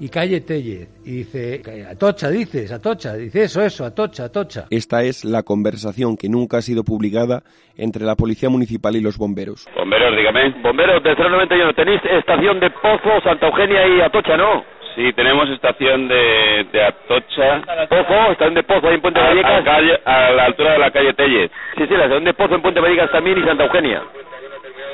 y 0.00 0.08
Calle 0.08 0.40
Tellez. 0.40 0.88
Y 1.04 1.18
dice, 1.18 1.62
Atocha, 1.90 2.30
dices, 2.30 2.70
Atocha, 2.72 3.14
dice 3.14 3.44
eso, 3.44 3.62
eso, 3.62 3.84
Atocha, 3.84 4.24
Atocha. 4.24 4.66
Esta 4.70 5.02
es 5.02 5.24
la 5.24 5.42
conversación 5.42 6.16
que 6.16 6.28
nunca 6.28 6.58
ha 6.58 6.62
sido 6.62 6.84
publicada 6.84 7.42
entre 7.76 8.04
la 8.04 8.16
policía 8.16 8.48
municipal 8.48 8.94
y 8.96 9.00
los 9.00 9.16
bomberos. 9.16 9.66
Bomberos, 9.74 10.16
dígame. 10.16 10.62
Bomberos 10.62 11.02
de 11.02 11.14
091, 11.14 11.74
tenéis 11.74 12.00
estación 12.04 12.60
de 12.60 12.70
Pozo, 12.70 13.20
Santa 13.24 13.46
Eugenia 13.46 13.86
y 13.88 14.00
Atocha, 14.00 14.36
¿no? 14.36 14.77
Sí, 14.98 15.12
tenemos 15.12 15.48
estación 15.50 16.08
de, 16.08 16.66
de 16.72 16.82
Atocha. 16.84 17.62
Pozo, 17.88 18.32
estación 18.32 18.54
de 18.54 18.64
Pozo 18.64 18.88
ahí 18.88 18.94
en 18.96 19.00
Puente 19.00 19.20
a, 19.20 19.28
Vallecas. 19.28 19.52
a, 19.60 19.62
calle- 19.64 20.00
a 20.04 20.30
la 20.32 20.44
altura 20.46 20.72
de 20.72 20.78
la 20.80 20.90
calle 20.90 21.14
Tellez. 21.14 21.52
Sí, 21.76 21.84
sí, 21.86 21.90
la 21.94 22.06
estación 22.06 22.24
de 22.24 22.34
Pozo 22.34 22.56
en 22.56 22.62
Puente 22.62 22.80
Vallecas 22.80 23.08
también 23.12 23.38
y 23.38 23.44
Santa 23.44 23.62
Eugenia. 23.66 24.02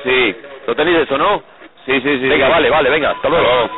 Sí. 0.04 0.36
¿Lo 0.66 0.74
tenéis 0.76 0.98
eso, 0.98 1.16
no? 1.16 1.42
Sí, 1.86 1.92
sí, 2.02 2.18
sí. 2.20 2.28
Venga, 2.28 2.48
sí. 2.48 2.52
vale, 2.52 2.68
vale, 2.68 2.90
venga, 2.90 3.12
hasta 3.12 3.28
luego. 3.30 3.70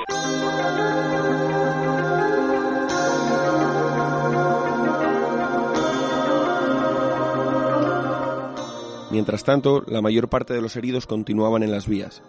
Mientras 9.10 9.44
tanto, 9.44 9.82
la 9.86 10.02
mayor 10.02 10.28
parte 10.28 10.52
de 10.54 10.60
los 10.60 10.76
heridos 10.76 11.06
continuaban 11.06 11.62
en 11.62 11.70
las 11.70 11.88
vías. 11.88 12.22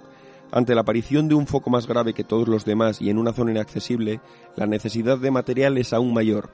Ante 0.51 0.75
la 0.75 0.81
aparición 0.81 1.27
de 1.27 1.35
un 1.35 1.45
foco 1.45 1.69
más 1.69 1.87
grave 1.87 2.13
que 2.13 2.23
todos 2.23 2.47
los 2.47 2.63
demás 2.63 3.01
y 3.01 3.09
en 3.09 3.17
una 3.17 3.33
zona 3.33 3.51
inaccesible, 3.51 4.21
la 4.55 4.65
necesidad 4.65 5.17
de 5.17 5.31
material 5.31 5.77
es 5.77 5.91
aún 5.93 6.13
mayor. 6.13 6.49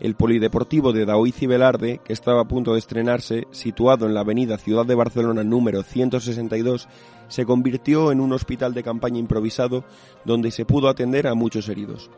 El 0.00 0.14
polideportivo 0.14 0.92
de 0.92 1.04
Daoiz 1.04 1.42
y 1.42 1.46
Velarde, 1.46 2.00
que 2.02 2.14
estaba 2.14 2.40
a 2.40 2.48
punto 2.48 2.72
de 2.72 2.78
estrenarse, 2.78 3.46
situado 3.50 4.06
en 4.06 4.14
la 4.14 4.20
avenida 4.20 4.56
Ciudad 4.56 4.86
de 4.86 4.94
Barcelona 4.94 5.44
número 5.44 5.82
162, 5.82 6.88
se 7.28 7.44
convirtió 7.44 8.10
en 8.10 8.20
un 8.20 8.32
hospital 8.32 8.74
de 8.74 8.82
campaña 8.82 9.18
improvisado 9.18 9.84
donde 10.24 10.50
se 10.50 10.64
pudo 10.64 10.88
atender 10.88 11.26
a 11.26 11.34
muchos 11.34 11.68
heridos. 11.68 12.10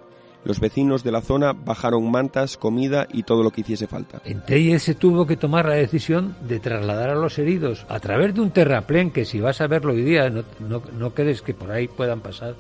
Los 0.45 0.59
vecinos 0.59 1.05
de 1.05 1.13
la 1.13 1.21
zona 1.21 1.53
bajaron 1.53 2.11
mantas, 2.11 2.57
comida 2.57 3.07
y 3.13 3.23
todo 3.23 3.43
lo 3.43 3.51
que 3.51 3.61
hiciese 3.61 3.87
falta. 3.87 4.21
En 4.25 4.41
Tellez 4.41 4.83
se 4.83 4.95
tuvo 4.95 5.27
que 5.27 5.37
tomar 5.37 5.67
la 5.67 5.75
decisión 5.75 6.35
de 6.49 6.59
trasladar 6.59 7.11
a 7.11 7.15
los 7.15 7.39
heridos 7.39 7.87
a 7.89 8.01
través 8.01 8.35
de 8.35 8.41
un 8.41 8.51
terraplén 8.51 9.11
que 9.11 9.25
si 9.25 9.41
vas 9.41 9.61
a 9.61 9.69
verlo 9.69 9.93
hoy 9.93 10.03
día 10.03 10.31
no, 10.31 10.43
no, 10.59 10.83
no 10.99 11.11
crees 11.15 11.43
que 11.43 11.55
por 11.55 11.71
ahí 11.71 11.87
puedan 11.89 12.21
pasar 12.21 12.55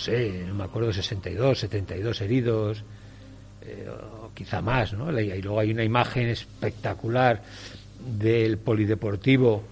sé, 0.00 0.44
no 0.46 0.54
me 0.54 0.64
acuerdo, 0.64 0.92
62, 0.92 1.58
72 1.58 2.20
heridos, 2.20 2.84
eh, 3.62 3.88
o 3.88 4.30
quizá 4.34 4.60
más, 4.62 4.92
¿no? 4.94 5.18
Y 5.18 5.42
luego 5.42 5.60
hay 5.60 5.70
una 5.70 5.84
imagen 5.84 6.28
espectacular 6.28 7.42
del 8.18 8.58
polideportivo 8.58 9.62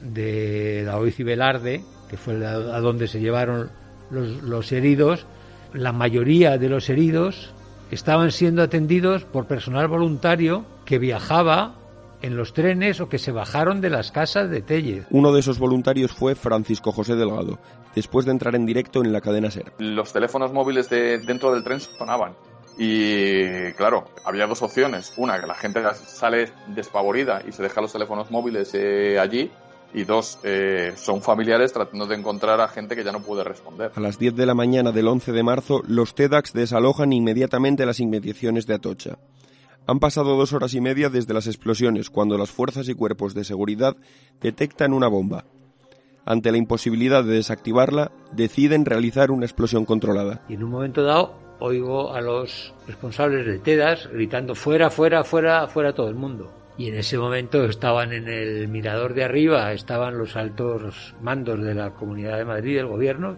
de 0.00 0.84
Daoiz 0.84 1.18
y 1.18 1.24
Velarde, 1.24 1.82
que 2.08 2.16
fue 2.16 2.34
a 2.46 2.80
donde 2.80 3.08
se 3.08 3.20
llevaron 3.20 3.70
los, 4.10 4.42
los 4.42 4.70
heridos. 4.72 5.26
La 5.74 5.92
mayoría 5.92 6.58
de 6.58 6.68
los 6.68 6.88
heridos 6.90 7.52
estaban 7.90 8.30
siendo 8.30 8.62
atendidos 8.62 9.24
por 9.24 9.46
personal 9.46 9.88
voluntario 9.88 10.64
que 10.84 10.98
viajaba 10.98 11.74
en 12.22 12.36
los 12.36 12.52
trenes 12.52 13.00
o 13.00 13.08
que 13.08 13.18
se 13.18 13.32
bajaron 13.32 13.80
de 13.80 13.90
las 13.90 14.12
casas 14.12 14.48
de 14.48 14.62
Tellez. 14.62 15.06
Uno 15.10 15.32
de 15.32 15.40
esos 15.40 15.58
voluntarios 15.58 16.12
fue 16.12 16.34
Francisco 16.34 16.92
José 16.92 17.16
Delgado, 17.16 17.58
después 17.94 18.24
de 18.24 18.32
entrar 18.32 18.54
en 18.54 18.64
directo 18.64 19.02
en 19.02 19.12
la 19.12 19.20
cadena 19.20 19.50
SER. 19.50 19.72
Los 19.78 20.12
teléfonos 20.12 20.52
móviles 20.52 20.88
de 20.88 21.18
dentro 21.18 21.52
del 21.52 21.64
tren 21.64 21.80
sonaban. 21.80 22.34
Y 22.78 23.72
claro, 23.72 24.04
había 24.24 24.46
dos 24.46 24.62
opciones. 24.62 25.12
Una, 25.16 25.40
que 25.40 25.46
la 25.46 25.54
gente 25.54 25.82
sale 25.94 26.50
despavorida 26.68 27.42
y 27.46 27.52
se 27.52 27.62
deja 27.62 27.80
los 27.80 27.92
teléfonos 27.92 28.30
móviles 28.30 28.72
eh, 28.74 29.18
allí. 29.18 29.50
Y 29.94 30.04
dos, 30.04 30.38
eh, 30.42 30.92
son 30.96 31.20
familiares 31.20 31.72
tratando 31.72 32.06
de 32.06 32.16
encontrar 32.16 32.60
a 32.60 32.68
gente 32.68 32.96
que 32.96 33.04
ya 33.04 33.12
no 33.12 33.20
puede 33.20 33.44
responder. 33.44 33.92
A 33.94 34.00
las 34.00 34.18
10 34.18 34.34
de 34.34 34.46
la 34.46 34.54
mañana 34.54 34.90
del 34.90 35.08
11 35.08 35.32
de 35.32 35.42
marzo, 35.42 35.82
los 35.86 36.14
TEDx 36.14 36.52
desalojan 36.52 37.12
inmediatamente 37.12 37.84
las 37.84 38.00
inmediaciones 38.00 38.66
de 38.66 38.74
Atocha. 38.74 39.18
Han 39.86 39.98
pasado 39.98 40.36
dos 40.36 40.52
horas 40.52 40.74
y 40.74 40.80
media 40.80 41.10
desde 41.10 41.34
las 41.34 41.46
explosiones, 41.46 42.08
cuando 42.08 42.38
las 42.38 42.50
fuerzas 42.50 42.88
y 42.88 42.94
cuerpos 42.94 43.34
de 43.34 43.44
seguridad 43.44 43.96
detectan 44.40 44.92
una 44.92 45.08
bomba. 45.08 45.44
Ante 46.24 46.52
la 46.52 46.58
imposibilidad 46.58 47.24
de 47.24 47.34
desactivarla, 47.34 48.12
deciden 48.32 48.84
realizar 48.84 49.32
una 49.32 49.44
explosión 49.44 49.84
controlada. 49.84 50.42
Y 50.48 50.54
en 50.54 50.62
un 50.62 50.70
momento 50.70 51.02
dado, 51.02 51.34
oigo 51.58 52.12
a 52.14 52.20
los 52.20 52.72
responsables 52.86 53.44
de 53.44 53.58
TEDAS 53.58 54.08
gritando 54.12 54.54
fuera, 54.54 54.88
fuera, 54.88 55.24
fuera, 55.24 55.66
fuera 55.66 55.92
todo 55.92 56.08
el 56.08 56.14
mundo. 56.14 56.61
Y 56.78 56.88
en 56.88 56.96
ese 56.96 57.18
momento 57.18 57.64
estaban 57.64 58.12
en 58.12 58.28
el 58.28 58.66
mirador 58.68 59.12
de 59.12 59.24
arriba, 59.24 59.72
estaban 59.72 60.16
los 60.16 60.36
altos 60.36 61.14
mandos 61.20 61.62
de 61.62 61.74
la 61.74 61.90
Comunidad 61.90 62.38
de 62.38 62.46
Madrid, 62.46 62.76
del 62.76 62.86
gobierno. 62.86 63.36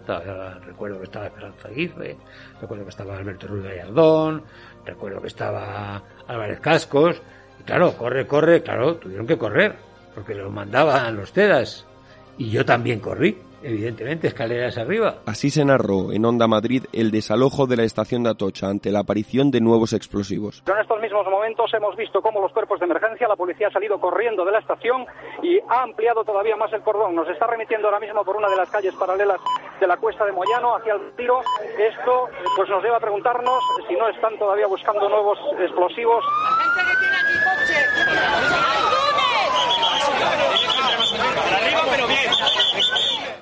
recuerdo 0.65 0.99
que 0.99 1.03
estaba 1.03 1.27
Esperanza 1.27 1.67
Aguirre, 1.67 2.17
recuerdo 2.61 2.85
que 2.85 2.89
estaba 2.91 3.17
Alberto 3.17 3.47
Ruiz 3.47 3.65
Gallardón, 3.65 4.43
recuerdo 4.85 5.21
que 5.21 5.27
estaba 5.27 6.01
Álvarez 6.27 6.61
Cascos. 6.61 7.21
Y 7.59 7.63
claro, 7.63 7.97
corre, 7.97 8.25
corre, 8.25 8.63
claro, 8.63 8.95
tuvieron 8.95 9.27
que 9.27 9.37
correr, 9.37 9.75
porque 10.13 10.33
lo 10.33 10.49
mandaban 10.49 11.17
los 11.17 11.33
TEDAS. 11.33 11.85
Y 12.37 12.49
yo 12.49 12.63
también 12.63 12.99
corrí 12.99 13.37
evidentemente, 13.65 14.27
escaleras 14.27 14.77
arriba. 14.77 15.15
Así 15.25 15.49
se 15.49 15.65
narró 15.65 16.11
en 16.11 16.23
Onda 16.25 16.47
Madrid 16.47 16.83
el 16.93 17.11
desalojo 17.11 17.65
de 17.65 17.77
la 17.77 17.83
estación 17.83 18.23
de 18.23 18.29
Atocha 18.29 18.67
ante 18.67 18.91
la 18.91 18.99
aparición 18.99 19.49
de 19.51 19.59
nuevos 19.59 19.93
explosivos. 19.93 20.63
En 20.67 20.77
estos 20.79 21.01
mismos 21.01 21.25
momentos 21.25 21.73
hemos 21.73 21.95
visto 21.95 22.21
cómo 22.21 22.41
los 22.41 22.51
cuerpos 22.51 22.79
de 22.79 22.85
emergencia, 22.85 23.27
la 23.27 23.35
policía 23.35 23.67
ha 23.67 23.71
salido 23.71 23.99
corriendo 23.99 24.45
de 24.45 24.51
la 24.51 24.59
estación 24.59 25.05
y 25.41 25.59
ha 25.67 25.81
ampliado 25.81 26.23
todavía 26.23 26.55
más 26.55 26.71
el 26.73 26.81
cordón. 26.81 27.15
Nos 27.15 27.27
está 27.29 27.47
remitiendo 27.47 27.87
ahora 27.87 27.99
mismo 27.99 28.23
por 28.23 28.35
una 28.35 28.49
de 28.49 28.57
las 28.57 28.69
calles 28.69 28.93
paralelas 28.95 29.41
de 29.79 29.87
la 29.87 29.97
cuesta 29.97 30.25
de 30.25 30.31
Moyano 30.31 30.75
hacia 30.75 30.93
el 30.93 31.15
tiro. 31.15 31.41
Esto 31.77 32.29
pues 32.55 32.69
nos 32.69 32.83
lleva 32.83 32.97
a 32.97 32.99
preguntarnos 32.99 33.59
si 33.87 33.95
no 33.95 34.07
están 34.09 34.37
todavía 34.37 34.67
buscando 34.67 35.09
nuevos 35.09 35.39
explosivos. 35.59 36.23
La 36.23 36.51
gente 36.63 36.81
que 36.91 36.97
tiene 37.01 37.15
aquí 37.17 37.33
coche. 37.43 37.77
arriba, 41.55 41.81
pero 41.89 42.07
bien. 42.07 42.24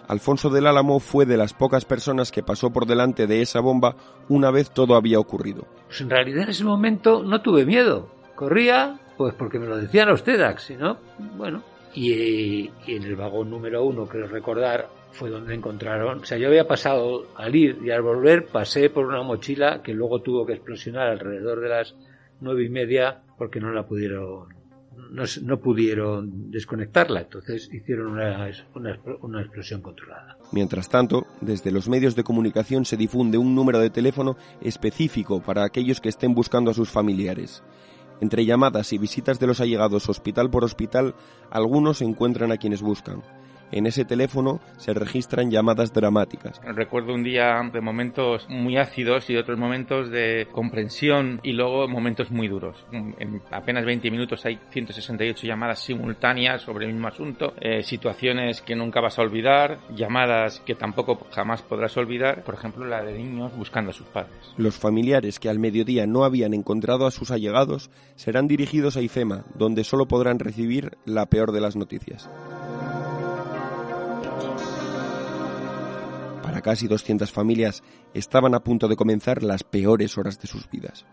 Alfonso 0.08 0.50
del 0.50 0.68
Álamo 0.68 1.00
fue 1.00 1.26
de 1.26 1.38
las 1.38 1.54
pocas 1.54 1.86
personas 1.86 2.32
que 2.32 2.44
pasó 2.44 2.72
por 2.72 2.86
delante 2.86 3.28
de 3.28 3.42
esa 3.42 3.60
bomba 3.60 3.96
una 4.30 4.52
vez 4.52 4.72
todo 4.72 4.96
había 4.96 5.20
ocurrido. 5.20 5.68
Pues 5.88 6.02
en 6.02 6.10
realidad 6.10 6.44
en 6.44 6.50
ese 6.50 6.64
momento 6.64 7.24
no 7.24 7.42
tuve 7.42 7.66
miedo. 7.66 8.10
Corría, 8.36 9.00
pues 9.18 9.34
porque 9.36 9.60
me 9.60 9.68
lo 9.68 9.78
decían 9.78 10.10
los 10.10 10.24
TEDx, 10.24 10.72
no, 10.78 10.98
bueno. 11.38 11.64
Y, 11.94 12.72
en 12.88 13.04
el 13.04 13.16
vagón 13.16 13.52
número 13.52 13.84
uno, 13.84 14.08
creo 14.08 14.28
recordar, 14.28 14.90
fue 15.12 15.30
donde 15.30 15.54
encontraron. 15.54 16.22
O 16.22 16.26
sea, 16.26 16.38
yo 16.38 16.48
había 16.48 16.68
pasado 16.68 17.28
al 17.36 17.56
ir 17.56 17.78
y 17.84 17.92
al 17.92 18.02
volver, 18.02 18.48
pasé 18.48 18.90
por 18.90 19.06
una 19.06 19.22
mochila 19.22 19.84
que 19.84 19.94
luego 19.94 20.22
tuvo 20.22 20.46
que 20.46 20.54
explosionar 20.54 21.10
alrededor 21.10 21.62
de 21.62 21.70
las 21.70 21.96
nueve 22.40 22.66
y 22.66 22.70
media 22.70 23.22
porque 23.38 23.60
no 23.60 23.72
la 23.72 23.86
pudieron 23.86 24.48
no, 25.14 25.60
pudieron 25.60 26.50
desconectarla, 26.50 27.22
entonces 27.22 27.70
hicieron 27.72 28.14
una, 28.14 28.50
una, 29.22 29.42
explosión 29.42 29.82
controlada. 29.82 30.38
Mientras 30.52 30.90
tanto, 30.90 31.28
desde 31.40 31.72
los 31.72 31.88
medios 31.88 32.16
de 32.16 32.24
comunicación 32.24 32.84
se 32.86 32.98
difunde 32.98 33.38
un 33.38 33.54
número 33.54 33.80
de 33.80 33.92
teléfono 33.92 34.38
específico 34.62 35.42
para 35.42 35.64
aquellos 35.64 36.02
que 36.02 36.10
estén 36.10 36.34
buscando 36.34 36.72
a 36.72 36.74
sus 36.74 36.90
familiares. 36.90 37.64
Entre 38.22 38.46
llamadas 38.46 38.92
y 38.94 38.98
visitas 38.98 39.40
de 39.40 39.48
los 39.48 39.60
allegados 39.60 40.10
hospital 40.10 40.50
por 40.50 40.64
hospital, 40.64 41.14
algunos 41.52 42.02
encuentran 42.02 42.52
a 42.52 42.58
quienes 42.58 42.82
buscan 42.82 43.22
en 43.74 43.88
ese 43.88 44.06
teléfono 44.06 44.60
se 44.78 44.94
registran 44.94 45.50
llamadas 45.52 45.94
dramáticas. 45.94 46.62
Recuerdo 46.64 47.14
un 47.14 47.24
día 47.24 47.62
de 47.72 47.82
momentos 47.82 48.48
muy 48.50 48.78
ácidos 48.78 49.30
y 49.30 49.36
otros 49.36 49.58
momentos 49.58 50.10
de 50.10 50.48
comprensión 50.52 51.40
y 51.44 51.54
luego 51.54 51.88
momentos 51.88 52.32
muy 52.32 52.48
duros. 52.48 52.86
En 52.92 53.42
apenas 53.52 53.86
20 53.86 54.12
minutos 54.12 54.46
hay 54.46 54.60
168 54.70 55.48
llamadas 55.48 55.80
simultáneas 55.80 56.62
sobre 56.62 56.86
el 56.86 56.94
mismo 56.94 57.08
asunto, 57.08 57.54
eh, 57.60 57.84
situaciones 57.84 58.62
que 58.62 58.76
nunca 58.76 59.02
vas 59.02 59.18
a 59.18 59.24
olvidar, 59.24 59.80
llamadas 59.96 60.62
que 60.66 60.76
tampoco 60.76 61.28
jamás 61.32 61.62
podrás 61.62 61.98
olvidar, 61.98 62.44
por 62.44 62.56
ejemplo 62.56 62.86
la 62.86 63.04
de 63.04 63.18
niños 63.18 63.56
buscando 63.58 63.92
a 63.92 63.94
sus 63.94 64.08
padres. 64.08 64.54
Los 64.58 64.78
familiares 64.78 65.40
que 65.40 65.50
al 65.50 65.60
mediodía 65.60 66.06
no 66.06 66.24
habían 66.24 66.54
encontrado 66.54 67.08
a 67.08 67.12
sus 67.12 67.32
allegados 67.32 67.90
serán 68.16 68.48
dirigidos 68.48 68.98
a 68.98 69.02
IFEMA, 69.02 69.46
donde 69.56 69.84
solo 69.84 70.08
podrán 70.08 70.40
recibir 70.40 70.98
la 71.06 71.26
peor 71.26 71.52
de 71.52 71.62
las 71.62 71.76
noticias. 71.76 72.30
Para 76.42 76.62
casi 76.62 76.88
200 76.88 77.32
familias 77.32 77.84
estaban 78.14 78.56
a 78.56 78.60
punto 78.60 78.88
de 78.88 78.96
comenzar 78.96 79.44
las 79.44 79.64
peores 79.64 80.18
horas 80.18 80.40
de 80.40 80.48
sus 80.48 80.70
vidas. 80.70 81.06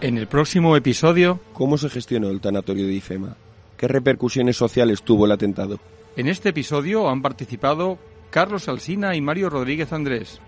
En 0.00 0.16
el 0.16 0.28
próximo 0.28 0.76
episodio... 0.76 1.40
¿Cómo 1.52 1.76
se 1.76 1.90
gestionó 1.90 2.30
el 2.30 2.40
tanatorio 2.40 2.86
de 2.86 2.94
IFEMA? 2.94 3.36
¿Qué 3.76 3.86
repercusiones 3.86 4.56
sociales 4.56 5.02
tuvo 5.02 5.26
el 5.26 5.32
atentado? 5.32 5.78
En 6.16 6.26
este 6.26 6.48
episodio 6.48 7.08
han 7.10 7.20
participado 7.20 7.98
Carlos 8.30 8.68
Alsina 8.68 9.16
y 9.16 9.20
Mario 9.20 9.50
Rodríguez 9.50 9.92
Andrés. 9.92 10.40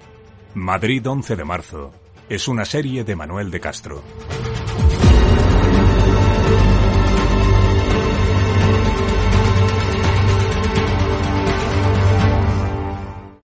Madrid 0.55 1.05
11 1.05 1.35
de 1.35 1.45
marzo. 1.45 1.91
Es 2.29 2.47
una 2.47 2.65
serie 2.65 3.03
de 3.03 3.17
Manuel 3.17 3.51
de 3.51 3.59
Castro. 3.59 4.03